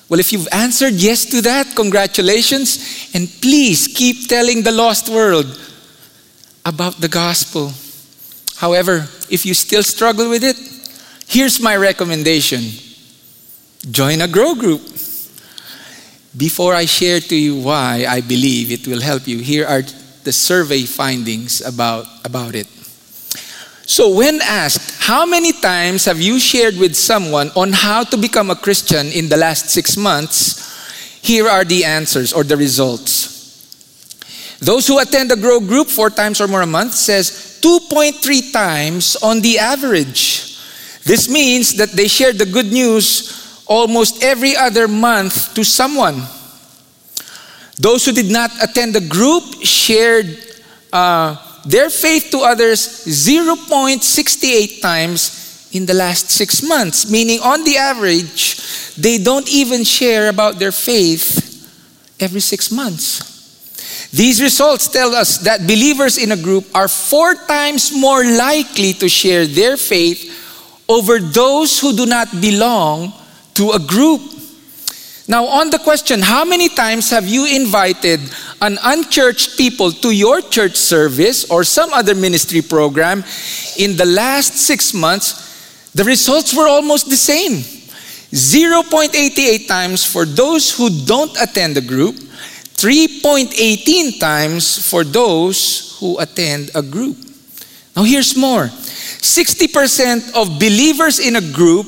Well, 0.08 0.20
if 0.20 0.32
you've 0.32 0.48
answered 0.52 0.94
yes 0.94 1.24
to 1.26 1.40
that, 1.42 1.74
congratulations. 1.74 3.10
And 3.14 3.28
please 3.40 3.88
keep 3.88 4.28
telling 4.28 4.62
the 4.62 4.72
lost 4.72 5.08
world 5.08 5.46
about 6.64 7.00
the 7.00 7.08
gospel. 7.08 7.72
However, 8.56 9.08
if 9.30 9.46
you 9.46 9.54
still 9.54 9.82
struggle 9.82 10.28
with 10.28 10.44
it, 10.44 10.56
here's 11.26 11.60
my 11.60 11.76
recommendation 11.76 12.60
join 13.90 14.20
a 14.20 14.28
grow 14.28 14.54
group. 14.54 14.82
Before 16.36 16.74
I 16.74 16.86
share 16.86 17.20
to 17.20 17.36
you 17.36 17.56
why 17.56 18.06
I 18.08 18.20
believe 18.20 18.70
it 18.70 18.86
will 18.86 19.02
help 19.02 19.26
you, 19.26 19.38
here 19.38 19.66
are 19.66 19.82
the 20.24 20.32
survey 20.32 20.82
findings 20.84 21.60
about, 21.60 22.06
about 22.24 22.54
it. 22.54 22.66
So, 23.92 24.08
when 24.08 24.40
asked, 24.40 25.02
how 25.02 25.26
many 25.26 25.52
times 25.52 26.06
have 26.06 26.18
you 26.18 26.40
shared 26.40 26.78
with 26.78 26.96
someone 26.96 27.50
on 27.54 27.74
how 27.74 28.04
to 28.04 28.16
become 28.16 28.48
a 28.48 28.56
Christian 28.56 29.08
in 29.08 29.28
the 29.28 29.36
last 29.36 29.68
six 29.68 29.98
months? 29.98 31.20
Here 31.20 31.46
are 31.46 31.62
the 31.62 31.84
answers 31.84 32.32
or 32.32 32.42
the 32.42 32.56
results. 32.56 34.56
Those 34.60 34.88
who 34.88 34.98
attend 34.98 35.30
a 35.30 35.36
grow 35.36 35.60
group 35.60 35.88
four 35.88 36.08
times 36.08 36.40
or 36.40 36.48
more 36.48 36.62
a 36.62 36.66
month 36.66 36.94
says 36.94 37.60
2.3 37.60 38.50
times 38.50 39.16
on 39.16 39.42
the 39.42 39.58
average. 39.58 40.56
This 41.04 41.28
means 41.28 41.74
that 41.74 41.90
they 41.90 42.08
share 42.08 42.32
the 42.32 42.46
good 42.46 42.72
news 42.72 43.62
almost 43.66 44.24
every 44.24 44.56
other 44.56 44.88
month 44.88 45.52
to 45.52 45.64
someone. 45.64 46.22
Those 47.76 48.06
who 48.06 48.12
did 48.12 48.32
not 48.32 48.52
attend 48.62 48.94
the 48.94 49.06
group 49.06 49.62
shared 49.62 50.38
uh, 50.94 51.36
their 51.64 51.90
faith 51.90 52.30
to 52.30 52.38
others 52.38 53.06
0.68 53.06 54.80
times 54.80 55.68
in 55.72 55.86
the 55.86 55.94
last 55.94 56.30
six 56.30 56.62
months, 56.62 57.10
meaning 57.10 57.40
on 57.40 57.64
the 57.64 57.76
average, 57.76 58.94
they 58.96 59.18
don't 59.18 59.48
even 59.48 59.84
share 59.84 60.28
about 60.28 60.58
their 60.58 60.72
faith 60.72 61.48
every 62.20 62.40
six 62.40 62.70
months. 62.70 63.32
These 64.12 64.42
results 64.42 64.88
tell 64.88 65.14
us 65.14 65.38
that 65.38 65.62
believers 65.62 66.18
in 66.18 66.32
a 66.32 66.36
group 66.36 66.66
are 66.74 66.88
four 66.88 67.34
times 67.34 67.92
more 67.96 68.22
likely 68.24 68.92
to 68.94 69.08
share 69.08 69.46
their 69.46 69.78
faith 69.78 70.28
over 70.88 71.18
those 71.18 71.80
who 71.80 71.96
do 71.96 72.04
not 72.04 72.28
belong 72.40 73.12
to 73.54 73.70
a 73.70 73.78
group. 73.78 74.20
Now, 75.26 75.46
on 75.46 75.70
the 75.70 75.78
question, 75.78 76.20
how 76.20 76.44
many 76.44 76.68
times 76.68 77.08
have 77.10 77.26
you 77.26 77.46
invited 77.46 78.20
an 78.62 78.78
unchurched 78.82 79.58
people 79.58 79.90
to 79.90 80.10
your 80.10 80.40
church 80.40 80.76
service 80.76 81.50
or 81.50 81.64
some 81.64 81.92
other 81.92 82.14
ministry 82.14 82.62
program 82.62 83.22
in 83.76 83.96
the 83.96 84.06
last 84.06 84.54
six 84.54 84.94
months? 84.94 85.92
The 85.94 86.04
results 86.04 86.56
were 86.56 86.68
almost 86.68 87.10
the 87.10 87.16
same 87.16 87.58
0.88 88.32 89.68
times 89.68 90.04
for 90.04 90.24
those 90.24 90.74
who 90.74 90.88
don't 91.04 91.36
attend 91.42 91.76
the 91.76 91.82
group, 91.82 92.14
3.18 92.14 94.18
times 94.18 94.88
for 94.88 95.04
those 95.04 95.98
who 96.00 96.18
attend 96.18 96.70
a 96.74 96.80
group. 96.80 97.18
Now, 97.94 98.04
here's 98.04 98.34
more 98.36 98.66
60% 98.66 100.34
of 100.34 100.58
believers 100.58 101.18
in 101.18 101.36
a 101.36 101.52
group 101.52 101.86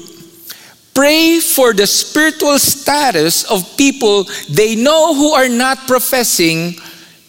pray 0.94 1.40
for 1.40 1.72
the 1.72 1.86
spiritual 1.86 2.58
status 2.58 3.44
of 3.50 3.76
people 3.76 4.24
they 4.48 4.76
know 4.76 5.14
who 5.14 5.32
are 5.32 5.48
not 5.48 5.86
professing 5.86 6.74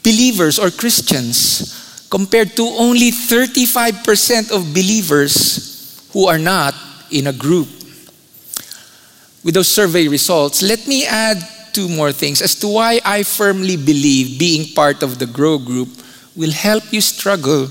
believers 0.06 0.60
or 0.60 0.70
Christians, 0.70 2.08
compared 2.12 2.56
to 2.56 2.64
only 2.78 3.10
35% 3.10 4.52
of 4.52 4.72
believers 4.72 6.08
who 6.14 6.28
are 6.28 6.38
not 6.38 6.76
in 7.12 7.28
a 7.28 7.34
group. 7.34 7.68
With 9.44 9.56
those 9.56 9.68
survey 9.68 10.08
results, 10.08 10.62
let 10.62 10.88
me 10.88 11.06
add 11.06 11.42
two 11.74 11.90
more 11.90 12.12
things 12.12 12.42
as 12.42 12.56
to 12.56 12.68
why 12.68 13.02
I 13.04 13.24
firmly 13.24 13.78
believe 13.78 14.40
being 14.40 14.74
part 14.74 15.04
of 15.04 15.20
the 15.20 15.26
Grow 15.26 15.58
Group 15.58 15.90
will 16.36 16.52
help 16.52 16.94
you 16.94 17.02
struggle, 17.02 17.68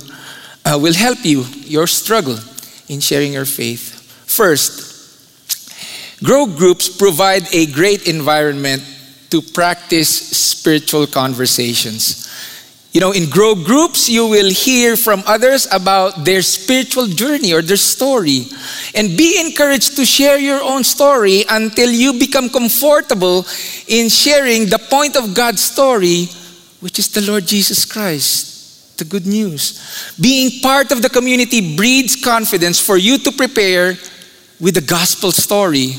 uh, 0.64 0.78
will 0.80 0.94
help 0.94 1.24
you, 1.24 1.44
your 1.62 1.86
struggle 1.86 2.38
in 2.88 3.00
sharing 3.00 3.32
your 3.32 3.46
faith. 3.46 4.02
First, 4.26 4.93
Grow 6.22 6.46
groups 6.46 6.88
provide 6.88 7.52
a 7.52 7.66
great 7.66 8.08
environment 8.08 8.82
to 9.30 9.42
practice 9.42 10.08
spiritual 10.08 11.06
conversations. 11.06 12.24
You 12.94 13.00
know, 13.00 13.10
in 13.10 13.28
grow 13.28 13.56
groups, 13.56 14.08
you 14.08 14.28
will 14.28 14.48
hear 14.48 14.96
from 14.96 15.24
others 15.26 15.66
about 15.72 16.24
their 16.24 16.42
spiritual 16.42 17.08
journey 17.08 17.52
or 17.52 17.60
their 17.60 17.76
story. 17.76 18.46
And 18.94 19.18
be 19.18 19.40
encouraged 19.40 19.96
to 19.96 20.06
share 20.06 20.38
your 20.38 20.62
own 20.62 20.84
story 20.84 21.44
until 21.50 21.90
you 21.90 22.16
become 22.20 22.48
comfortable 22.48 23.44
in 23.88 24.08
sharing 24.08 24.66
the 24.66 24.78
point 24.78 25.16
of 25.16 25.34
God's 25.34 25.64
story, 25.64 26.28
which 26.78 27.00
is 27.00 27.08
the 27.08 27.22
Lord 27.22 27.46
Jesus 27.46 27.84
Christ, 27.84 28.96
the 28.98 29.04
good 29.04 29.26
news. 29.26 30.14
Being 30.20 30.60
part 30.62 30.92
of 30.92 31.02
the 31.02 31.10
community 31.10 31.74
breeds 31.74 32.14
confidence 32.14 32.78
for 32.78 32.96
you 32.96 33.18
to 33.18 33.32
prepare 33.32 33.98
with 34.64 34.74
the 34.74 34.80
gospel 34.80 35.30
story 35.30 35.94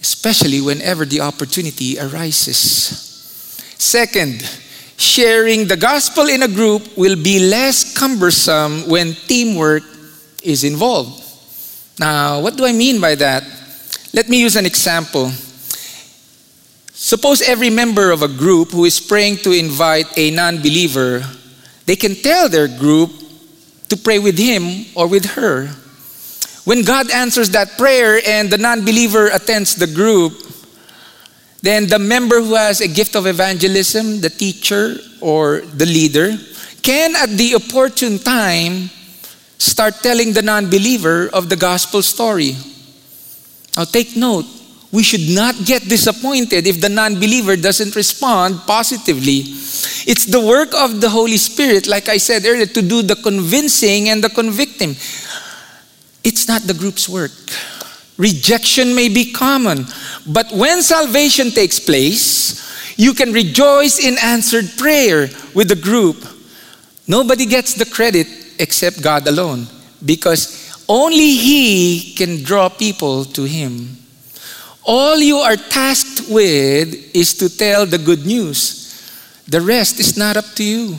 especially 0.00 0.60
whenever 0.60 1.04
the 1.04 1.20
opportunity 1.20 1.98
arises. 1.98 2.56
Second, 3.76 4.42
sharing 4.96 5.68
the 5.68 5.76
gospel 5.76 6.26
in 6.26 6.42
a 6.42 6.48
group 6.48 6.96
will 6.96 7.16
be 7.16 7.38
less 7.50 7.96
cumbersome 7.96 8.88
when 8.88 9.12
teamwork 9.12 9.82
is 10.42 10.64
involved. 10.64 11.22
Now, 11.98 12.40
what 12.40 12.56
do 12.56 12.64
I 12.64 12.72
mean 12.72 13.00
by 13.00 13.14
that? 13.16 13.44
Let 14.14 14.28
me 14.28 14.40
use 14.40 14.56
an 14.56 14.66
example. 14.66 15.30
Suppose 16.92 17.42
every 17.42 17.70
member 17.70 18.10
of 18.10 18.22
a 18.22 18.28
group 18.28 18.70
who 18.70 18.84
is 18.84 19.00
praying 19.00 19.36
to 19.38 19.52
invite 19.52 20.06
a 20.16 20.30
non 20.30 20.58
believer, 20.58 21.22
they 21.86 21.96
can 21.96 22.14
tell 22.14 22.48
their 22.48 22.68
group 22.68 23.10
to 23.88 23.96
pray 23.96 24.18
with 24.18 24.38
him 24.38 24.86
or 24.94 25.06
with 25.06 25.24
her. 25.36 25.68
When 26.64 26.82
God 26.82 27.10
answers 27.10 27.50
that 27.50 27.78
prayer 27.78 28.20
and 28.26 28.50
the 28.50 28.58
non 28.58 28.84
believer 28.84 29.28
attends 29.28 29.74
the 29.74 29.86
group, 29.86 30.46
then 31.62 31.88
the 31.88 31.98
member 31.98 32.40
who 32.40 32.54
has 32.54 32.80
a 32.80 32.88
gift 32.88 33.16
of 33.16 33.26
evangelism, 33.26 34.20
the 34.20 34.30
teacher 34.30 34.96
or 35.20 35.60
the 35.60 35.86
leader, 35.86 36.36
can 36.82 37.16
at 37.16 37.30
the 37.30 37.54
opportune 37.54 38.18
time 38.18 38.90
start 39.58 39.94
telling 40.02 40.32
the 40.32 40.42
non 40.42 40.70
believer 40.70 41.28
of 41.32 41.48
the 41.48 41.56
gospel 41.56 42.02
story. 42.02 42.56
Now, 43.76 43.84
take 43.84 44.16
note, 44.16 44.46
we 44.92 45.02
should 45.02 45.34
not 45.34 45.54
get 45.64 45.84
disappointed 45.84 46.66
if 46.66 46.80
the 46.80 46.88
non 46.88 47.14
believer 47.14 47.56
doesn't 47.56 47.94
respond 47.94 48.60
positively. 48.66 49.44
It's 50.08 50.24
the 50.24 50.40
work 50.40 50.74
of 50.74 51.00
the 51.00 51.08
Holy 51.08 51.36
Spirit, 51.36 51.86
like 51.86 52.08
I 52.08 52.16
said 52.16 52.44
earlier, 52.44 52.66
to 52.66 52.82
do 52.82 53.02
the 53.02 53.16
convincing 53.16 54.08
and 54.08 54.24
the 54.24 54.30
convicting. 54.30 54.96
It's 56.22 56.46
not 56.48 56.62
the 56.62 56.74
group's 56.74 57.08
work. 57.08 57.32
Rejection 58.16 58.94
may 58.94 59.08
be 59.08 59.32
common, 59.32 59.86
but 60.26 60.52
when 60.52 60.82
salvation 60.82 61.50
takes 61.50 61.80
place, 61.80 62.94
you 62.98 63.14
can 63.14 63.32
rejoice 63.32 63.98
in 63.98 64.18
answered 64.22 64.66
prayer 64.76 65.28
with 65.54 65.68
the 65.68 65.80
group. 65.80 66.22
Nobody 67.08 67.46
gets 67.46 67.72
the 67.72 67.86
credit 67.86 68.26
except 68.58 69.02
God 69.02 69.26
alone 69.26 69.66
because 70.04 70.84
only 70.86 71.36
He 71.36 72.12
can 72.14 72.42
draw 72.42 72.68
people 72.68 73.24
to 73.24 73.44
Him. 73.44 73.96
All 74.84 75.16
you 75.18 75.38
are 75.38 75.56
tasked 75.56 76.28
with 76.28 77.16
is 77.16 77.32
to 77.34 77.48
tell 77.48 77.86
the 77.86 77.96
good 77.96 78.26
news. 78.26 78.80
The 79.48 79.62
rest 79.62 79.98
is 79.98 80.18
not 80.18 80.36
up 80.36 80.46
to 80.56 80.64
you. 80.64 80.96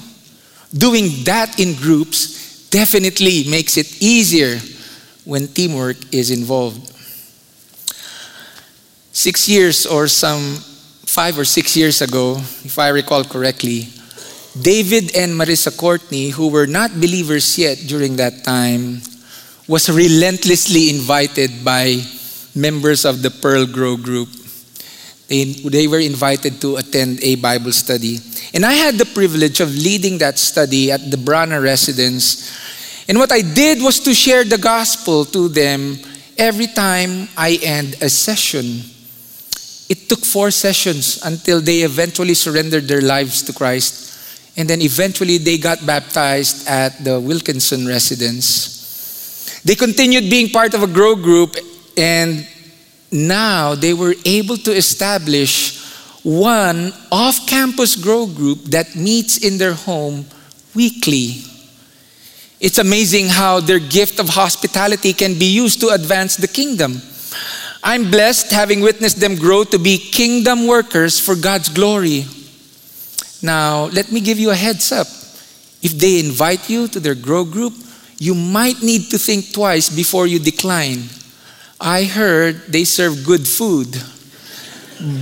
Doing 0.73 1.23
that 1.25 1.59
in 1.59 1.75
groups 1.75 2.67
definitely 2.69 3.43
makes 3.49 3.77
it 3.77 4.01
easier 4.01 4.59
when 5.25 5.47
teamwork 5.47 5.97
is 6.13 6.31
involved. 6.31 6.87
Six 9.11 9.47
years 9.47 9.85
or 9.85 10.07
some 10.07 10.55
five 11.05 11.37
or 11.37 11.45
six 11.45 11.75
years 11.75 12.01
ago, 12.01 12.37
if 12.63 12.79
I 12.79 12.89
recall 12.89 13.23
correctly, 13.23 13.87
David 14.59 15.15
and 15.15 15.31
Marissa 15.31 15.75
Courtney, 15.75 16.29
who 16.29 16.49
were 16.49 16.67
not 16.67 16.91
believers 16.91 17.57
yet 17.57 17.77
during 17.87 18.15
that 18.17 18.43
time, 18.43 19.01
was 19.67 19.89
relentlessly 19.89 20.89
invited 20.89 21.63
by 21.63 22.01
members 22.55 23.05
of 23.05 23.21
the 23.21 23.31
Pearl 23.31 23.65
Grow 23.65 23.95
group. 23.95 24.29
They, 25.27 25.45
they 25.45 25.87
were 25.87 25.99
invited 25.99 26.59
to 26.61 26.75
attend 26.75 27.23
a 27.23 27.35
Bible 27.35 27.71
study. 27.71 28.19
And 28.53 28.65
I 28.65 28.73
had 28.73 28.95
the 28.95 29.05
privilege 29.05 29.61
of 29.61 29.73
leading 29.73 30.17
that 30.17 30.37
study 30.37 30.91
at 30.91 31.09
the 31.09 31.15
Brana 31.15 31.63
residence 31.63 32.51
and 33.07 33.17
what 33.17 33.31
I 33.31 33.41
did 33.41 33.81
was 33.81 33.99
to 34.01 34.13
share 34.13 34.43
the 34.43 34.57
gospel 34.57 35.25
to 35.25 35.47
them 35.47 35.97
every 36.37 36.67
time 36.67 37.27
I 37.37 37.59
end 37.61 37.95
a 38.01 38.09
session. 38.09 38.81
It 39.89 40.07
took 40.07 40.23
four 40.23 40.51
sessions 40.51 41.19
until 41.25 41.59
they 41.59 41.81
eventually 41.81 42.33
surrendered 42.33 42.87
their 42.87 43.01
lives 43.01 43.41
to 43.43 43.53
Christ. 43.53 44.09
And 44.57 44.69
then 44.69 44.81
eventually 44.81 45.37
they 45.37 45.57
got 45.57 45.85
baptized 45.85 46.67
at 46.67 47.03
the 47.03 47.19
Wilkinson 47.19 47.85
residence. 47.87 49.61
They 49.63 49.75
continued 49.75 50.29
being 50.29 50.49
part 50.49 50.73
of 50.73 50.83
a 50.83 50.87
grow 50.87 51.15
group, 51.15 51.55
and 51.97 52.47
now 53.11 53.75
they 53.75 53.93
were 53.93 54.15
able 54.25 54.57
to 54.57 54.71
establish 54.71 55.79
one 56.23 56.93
off 57.11 57.45
campus 57.47 57.95
grow 57.95 58.27
group 58.27 58.63
that 58.71 58.95
meets 58.95 59.37
in 59.37 59.57
their 59.57 59.73
home 59.73 60.25
weekly. 60.73 61.43
It's 62.61 62.77
amazing 62.77 63.29
how 63.29 63.59
their 63.59 63.79
gift 63.79 64.19
of 64.19 64.29
hospitality 64.29 65.13
can 65.13 65.39
be 65.39 65.51
used 65.51 65.81
to 65.81 65.89
advance 65.89 66.37
the 66.37 66.47
kingdom. 66.47 67.01
I'm 67.83 68.11
blessed 68.11 68.51
having 68.51 68.81
witnessed 68.81 69.19
them 69.19 69.35
grow 69.35 69.63
to 69.63 69.79
be 69.79 69.97
kingdom 69.97 70.67
workers 70.67 71.19
for 71.19 71.35
God's 71.35 71.69
glory. 71.69 72.27
Now, 73.41 73.85
let 73.85 74.11
me 74.11 74.21
give 74.21 74.37
you 74.37 74.51
a 74.51 74.55
heads 74.55 74.91
up. 74.91 75.07
If 75.81 75.93
they 75.97 76.19
invite 76.19 76.69
you 76.69 76.87
to 76.89 76.99
their 76.99 77.15
grow 77.15 77.43
group, 77.43 77.73
you 78.19 78.35
might 78.35 78.83
need 78.83 79.09
to 79.09 79.17
think 79.17 79.51
twice 79.51 79.89
before 79.89 80.27
you 80.27 80.37
decline. 80.37 81.05
I 81.79 82.03
heard 82.03 82.67
they 82.67 82.83
serve 82.83 83.25
good 83.25 83.47
food, 83.47 83.89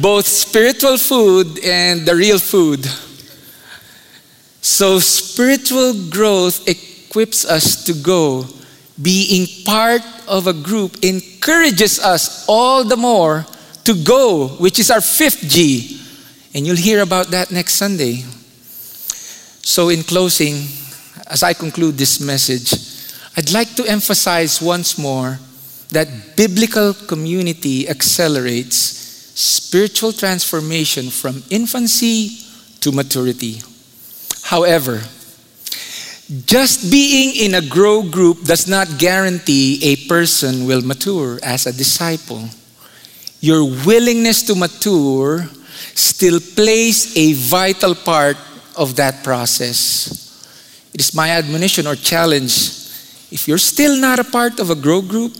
both 0.01 0.27
spiritual 0.27 0.97
food 0.97 1.63
and 1.63 2.05
the 2.05 2.17
real 2.17 2.39
food. 2.39 2.85
So, 4.61 4.99
spiritual 4.99 6.09
growth 6.09 6.67
equips 7.09 7.43
us 7.43 7.83
to 7.85 7.93
go. 7.93 8.45
Being 9.01 9.47
part 9.65 10.01
of 10.27 10.45
a 10.45 10.53
group 10.53 11.03
encourages 11.03 11.97
us 11.97 12.45
all 12.47 12.83
the 12.83 12.97
more 12.97 13.45
to 13.85 13.95
go, 14.03 14.49
which 14.59 14.77
is 14.77 14.91
our 14.91 15.01
fifth 15.01 15.41
G. 15.49 15.99
And 16.53 16.67
you'll 16.67 16.75
hear 16.75 17.01
about 17.01 17.27
that 17.31 17.49
next 17.51 17.73
Sunday. 17.73 18.25
So, 19.65 19.89
in 19.89 20.03
closing, 20.03 20.67
as 21.27 21.41
I 21.41 21.53
conclude 21.53 21.97
this 21.97 22.19
message, 22.19 22.73
I'd 23.37 23.51
like 23.51 23.73
to 23.75 23.85
emphasize 23.85 24.61
once 24.61 24.97
more 24.97 25.39
that 25.91 26.35
biblical 26.35 26.93
community 26.93 27.89
accelerates 27.89 28.75
spiritual 29.33 30.11
transformation 30.11 31.09
from 31.09 31.41
infancy 31.49 32.37
to 32.81 32.91
maturity. 32.91 33.61
However, 34.43 35.01
just 36.45 36.91
being 36.91 37.35
in 37.35 37.55
a 37.55 37.67
grow 37.67 38.03
group 38.03 38.43
does 38.43 38.67
not 38.67 38.97
guarantee 38.97 39.79
a 39.83 40.07
person 40.07 40.67
will 40.67 40.81
mature 40.81 41.39
as 41.41 41.65
a 41.65 41.73
disciple. 41.73 42.47
Your 43.41 43.63
willingness 43.85 44.43
to 44.43 44.55
mature 44.55 45.49
still 45.95 46.39
plays 46.39 47.15
a 47.17 47.33
vital 47.33 47.95
part 47.95 48.37
of 48.77 48.95
that 48.97 49.23
process. 49.23 50.27
It 50.93 51.01
is 51.01 51.15
my 51.15 51.29
admonition 51.29 51.87
or 51.87 51.95
challenge 51.95 52.79
if 53.31 53.47
you're 53.47 53.61
still 53.61 53.95
not 53.99 54.17
a 54.17 54.23
part 54.23 54.59
of 54.59 54.69
a 54.71 54.75
grow 54.75 55.01
group, 55.01 55.33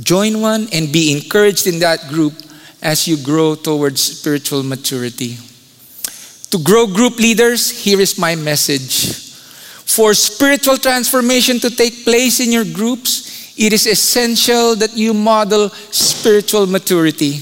join 0.00 0.40
one 0.40 0.66
and 0.72 0.92
be 0.92 1.12
encouraged 1.14 1.66
in 1.66 1.78
that 1.78 2.08
group 2.08 2.34
as 2.82 3.06
you 3.06 3.16
grow 3.16 3.54
towards 3.54 4.02
spiritual 4.02 4.62
maturity. 4.62 5.38
To 6.50 6.58
grow 6.58 6.86
group 6.86 7.18
leaders, 7.18 7.70
here 7.70 8.00
is 8.00 8.18
my 8.18 8.34
message. 8.34 9.23
For 9.86 10.14
spiritual 10.14 10.78
transformation 10.78 11.60
to 11.60 11.70
take 11.70 12.04
place 12.04 12.40
in 12.40 12.50
your 12.52 12.64
groups, 12.64 13.54
it 13.56 13.72
is 13.72 13.86
essential 13.86 14.74
that 14.76 14.96
you 14.96 15.14
model 15.14 15.68
spiritual 15.68 16.66
maturity 16.66 17.40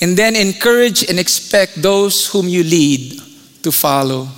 and 0.00 0.16
then 0.16 0.36
encourage 0.36 1.08
and 1.08 1.18
expect 1.18 1.80
those 1.80 2.26
whom 2.26 2.48
you 2.48 2.62
lead 2.62 3.20
to 3.62 3.72
follow. 3.72 4.28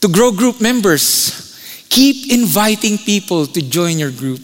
To 0.00 0.08
grow 0.08 0.30
group 0.30 0.60
members, 0.60 1.48
Keep 1.88 2.30
inviting 2.32 2.98
people 2.98 3.46
to 3.46 3.62
join 3.62 3.98
your 3.98 4.10
group. 4.10 4.40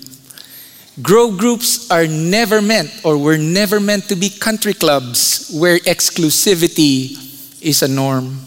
Grow 1.03 1.31
groups 1.31 1.91
are 1.91 2.07
never 2.07 2.63
meant 2.63 2.91
or 3.05 3.19
were 3.19 3.37
never 3.37 3.81
meant 3.81 4.09
to 4.09 4.17
be 4.17 4.31
country 4.31 4.73
clubs 4.73 5.51
where 5.55 5.79
exclusivity 5.81 7.13
is 7.61 7.83
a 7.83 7.89
norm. 7.89 8.41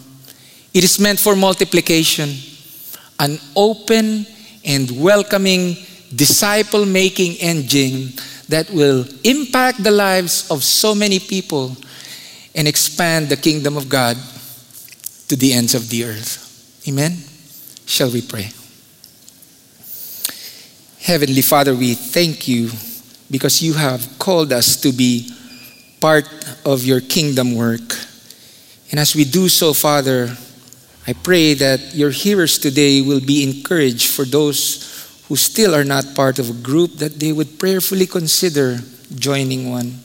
It 0.73 0.83
is 0.83 0.99
meant 0.99 1.19
for 1.19 1.35
multiplication, 1.35 2.35
an 3.19 3.39
open 3.55 4.25
and 4.65 4.91
welcoming 4.91 5.75
disciple 6.15 6.85
making 6.85 7.33
engine 7.35 8.13
that 8.49 8.69
will 8.71 9.05
impact 9.23 9.83
the 9.83 9.91
lives 9.91 10.49
of 10.49 10.63
so 10.63 10.95
many 10.95 11.19
people 11.19 11.75
and 12.55 12.67
expand 12.67 13.29
the 13.29 13.37
kingdom 13.37 13.77
of 13.77 13.89
God 13.89 14.17
to 15.27 15.35
the 15.35 15.53
ends 15.53 15.75
of 15.75 15.89
the 15.89 16.05
earth. 16.05 16.83
Amen. 16.87 17.17
Shall 17.85 18.09
we 18.11 18.21
pray? 18.21 18.51
Heavenly 20.99 21.41
Father, 21.41 21.75
we 21.75 21.93
thank 21.93 22.47
you 22.47 22.69
because 23.29 23.61
you 23.61 23.73
have 23.73 24.19
called 24.19 24.51
us 24.51 24.75
to 24.81 24.91
be 24.91 25.29
part 25.99 26.27
of 26.65 26.85
your 26.85 27.01
kingdom 27.01 27.55
work. 27.55 27.95
And 28.91 28.99
as 28.99 29.15
we 29.15 29.25
do 29.25 29.49
so, 29.49 29.73
Father, 29.73 30.35
I 31.07 31.13
pray 31.13 31.53
that 31.55 31.95
your 31.95 32.11
hearers 32.11 32.59
today 32.59 33.01
will 33.01 33.21
be 33.21 33.43
encouraged 33.43 34.11
for 34.11 34.25
those 34.25 35.23
who 35.27 35.35
still 35.35 35.73
are 35.73 35.83
not 35.83 36.15
part 36.15 36.39
of 36.39 36.49
a 36.49 36.61
group 36.61 36.95
that 36.95 37.19
they 37.19 37.31
would 37.31 37.59
prayerfully 37.59 38.05
consider 38.05 38.79
joining 39.15 39.71
one. 39.71 39.99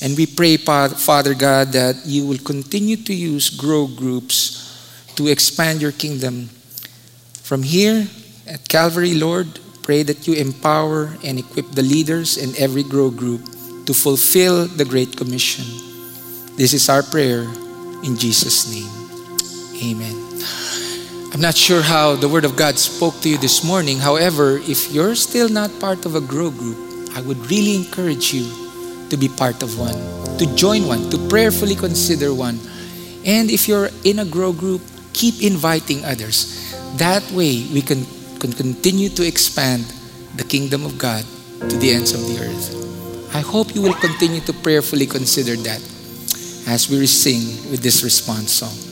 And 0.00 0.16
we 0.16 0.26
pray, 0.26 0.56
Father 0.56 1.34
God, 1.34 1.68
that 1.72 2.02
you 2.04 2.26
will 2.26 2.38
continue 2.38 2.96
to 2.96 3.14
use 3.14 3.50
grow 3.50 3.86
groups 3.86 5.12
to 5.16 5.28
expand 5.28 5.80
your 5.80 5.92
kingdom. 5.92 6.48
From 7.42 7.62
here 7.62 8.08
at 8.48 8.66
Calvary, 8.68 9.14
Lord, 9.14 9.60
Pray 9.82 10.04
that 10.04 10.28
you 10.28 10.34
empower 10.34 11.10
and 11.24 11.40
equip 11.40 11.68
the 11.72 11.82
leaders 11.82 12.38
in 12.38 12.54
every 12.56 12.84
grow 12.84 13.10
group 13.10 13.42
to 13.86 13.92
fulfill 13.92 14.66
the 14.68 14.84
Great 14.84 15.16
Commission. 15.16 15.64
This 16.56 16.72
is 16.72 16.88
our 16.88 17.02
prayer 17.02 17.42
in 18.04 18.16
Jesus' 18.16 18.70
name. 18.70 19.01
Amen. 19.82 20.14
I'm 21.34 21.40
not 21.40 21.56
sure 21.56 21.82
how 21.82 22.14
the 22.14 22.28
Word 22.28 22.44
of 22.44 22.54
God 22.54 22.78
spoke 22.78 23.18
to 23.22 23.28
you 23.28 23.36
this 23.36 23.64
morning. 23.64 23.98
However, 23.98 24.58
if 24.62 24.92
you're 24.92 25.16
still 25.16 25.48
not 25.48 25.74
part 25.80 26.06
of 26.06 26.14
a 26.14 26.20
grow 26.20 26.50
group, 26.50 26.78
I 27.16 27.20
would 27.20 27.50
really 27.50 27.74
encourage 27.74 28.32
you 28.32 28.46
to 29.10 29.16
be 29.16 29.28
part 29.28 29.62
of 29.62 29.78
one, 29.78 29.98
to 30.38 30.46
join 30.54 30.86
one, 30.86 31.10
to 31.10 31.18
prayerfully 31.28 31.74
consider 31.74 32.32
one. 32.32 32.60
And 33.24 33.50
if 33.50 33.66
you're 33.66 33.90
in 34.04 34.20
a 34.20 34.24
grow 34.24 34.52
group, 34.52 34.82
keep 35.14 35.42
inviting 35.42 36.04
others. 36.04 36.70
That 36.98 37.26
way, 37.32 37.66
we 37.72 37.82
can 37.82 38.06
can 38.38 38.52
continue 38.52 39.08
to 39.08 39.26
expand 39.26 39.86
the 40.34 40.42
kingdom 40.42 40.84
of 40.84 40.98
God 40.98 41.24
to 41.70 41.76
the 41.78 41.90
ends 41.90 42.12
of 42.12 42.26
the 42.26 42.42
earth. 42.42 43.34
I 43.34 43.40
hope 43.40 43.74
you 43.74 43.82
will 43.82 43.94
continue 43.94 44.40
to 44.46 44.52
prayerfully 44.52 45.06
consider 45.06 45.54
that 45.62 45.82
as 46.66 46.90
we 46.90 47.06
sing 47.06 47.70
with 47.70 47.82
this 47.82 48.02
response 48.02 48.50
song. 48.50 48.91